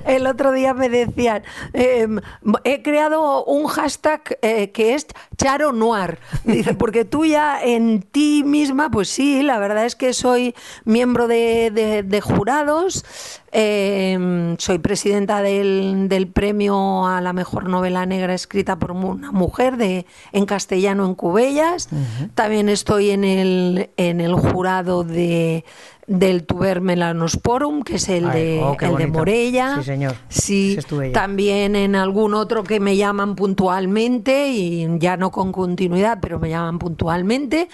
[0.06, 1.42] El otro día me decían
[1.72, 2.20] em,
[2.64, 6.18] he creado un hashtag que es Charo Noir.
[6.44, 11.26] Dice porque tú ya en ti misma pues sí la verdad es que soy miembro
[11.26, 11.70] de,
[12.04, 13.04] de jurados
[13.52, 19.76] eh, soy presidenta del, del, premio a la mejor novela negra escrita por una mujer
[19.76, 21.88] de, en castellano en Cubellas.
[22.34, 25.64] También estoy en el, en el jurado de,
[26.06, 29.76] del Tuber Melanosporum, que es el, de, oh, el de Morella.
[29.78, 30.14] Sí, señor.
[30.28, 30.78] Sí,
[31.12, 36.50] también en algún otro que me llaman puntualmente, y ya no con continuidad, pero me
[36.50, 37.68] llaman puntualmente.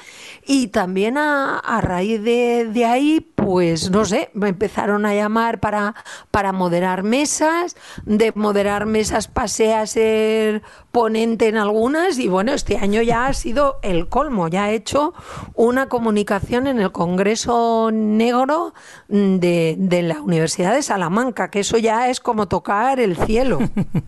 [0.47, 5.61] Y también a, a raíz de, de, ahí, pues no sé, me empezaron a llamar
[5.61, 5.95] para,
[6.31, 7.77] para moderar mesas.
[8.05, 10.63] De moderar mesas pasé a ser
[10.97, 15.13] ponente en algunas y bueno, este año ya ha sido el colmo, ya he hecho
[15.53, 18.73] una comunicación en el Congreso Negro
[19.07, 23.59] de, de la Universidad de Salamanca, que eso ya es como tocar el cielo.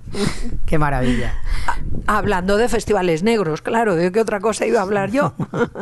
[0.64, 1.34] Qué maravilla.
[2.07, 5.34] Hablando de festivales negros, claro, ¿de qué otra cosa iba a hablar yo?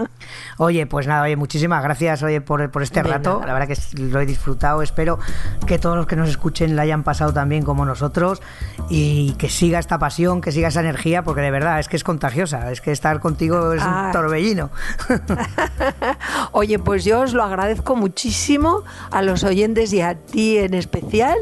[0.58, 4.20] oye, pues nada, oye, muchísimas gracias oye, por, por este rato, la verdad que lo
[4.20, 5.20] he disfrutado, espero
[5.66, 8.42] que todos los que nos escuchen la hayan pasado también como nosotros
[8.90, 12.04] y que siga esta pasión, que siga esa energía porque de verdad es que es
[12.04, 14.10] contagiosa, es que estar contigo es un ah.
[14.12, 14.70] torbellino.
[16.52, 21.36] Oye, pues yo os lo agradezco muchísimo a los oyentes y a ti en especial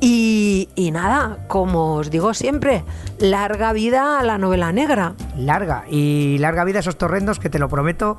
[0.00, 2.84] y, nada, como os digo siempre,
[3.18, 5.14] larga vida a la novela negra.
[5.36, 8.16] Larga, y larga vida a esos torrendos que te lo prometo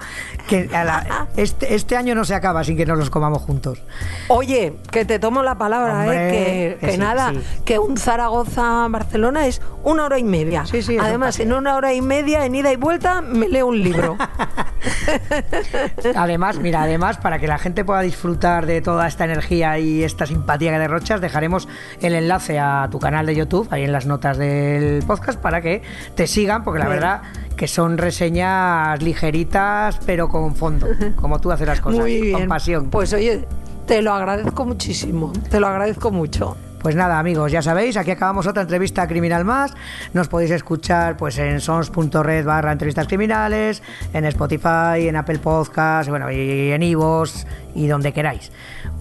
[0.47, 0.69] que
[1.37, 3.81] este, este, año no se acaba sin que nos los comamos juntos.
[4.27, 6.77] Oye, que te tomo la palabra, ¿eh?
[6.79, 7.33] que, nada,
[7.65, 10.65] que un Zaragoza-Barcelona es una hora y media.
[10.99, 14.17] Además, en una hora y media, en ida y vuelta, me leo un libro.
[16.15, 20.25] además, mira, además, para que la gente pueda disfrutar de toda esta energía y esta
[20.25, 21.67] simpatía que derrochas, dejaremos
[22.01, 25.81] el enlace a tu canal de YouTube, ahí en las notas del podcast, para que
[26.15, 27.21] te sigan, porque la verdad
[27.55, 32.89] que son reseñas ligeritas, pero con fondo, como tú haces las cosas, con pasión.
[32.89, 33.45] Pues oye,
[33.85, 36.55] te lo agradezco muchísimo, te lo agradezco mucho.
[36.81, 39.73] Pues nada, amigos, ya sabéis, aquí acabamos otra entrevista criminal más.
[40.13, 46.31] Nos podéis escuchar pues en sons.red barra entrevistas criminales, en Spotify, en Apple Podcasts, bueno,
[46.31, 48.51] y en Ivos y donde queráis.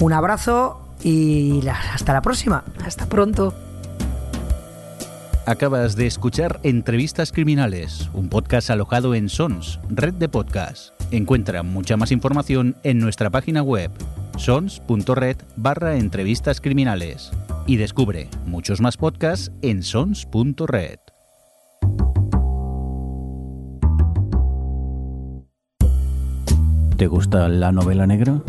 [0.01, 2.65] Un abrazo y hasta la próxima.
[2.85, 3.55] Hasta pronto.
[5.47, 10.93] Acabas de escuchar Entrevistas Criminales, un podcast alojado en Sons, red de podcasts.
[11.11, 13.91] Encuentra mucha más información en nuestra página web
[14.37, 17.33] sons.red barra entrevistas criminales
[17.69, 20.99] y descubre muchos más podcasts en sons.red.
[26.97, 28.43] ¿Te gusta la novela negra?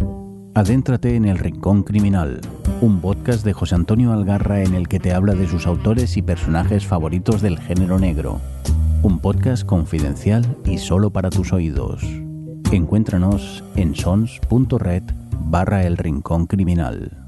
[0.55, 2.39] Adéntrate en El Rincón Criminal,
[2.81, 6.21] un podcast de José Antonio Algarra en el que te habla de sus autores y
[6.21, 8.39] personajes favoritos del género negro.
[9.03, 12.03] Un podcast confidencial y solo para tus oídos.
[12.71, 15.03] Encuéntranos en sons.red
[15.41, 17.18] barra El Rincón Criminal.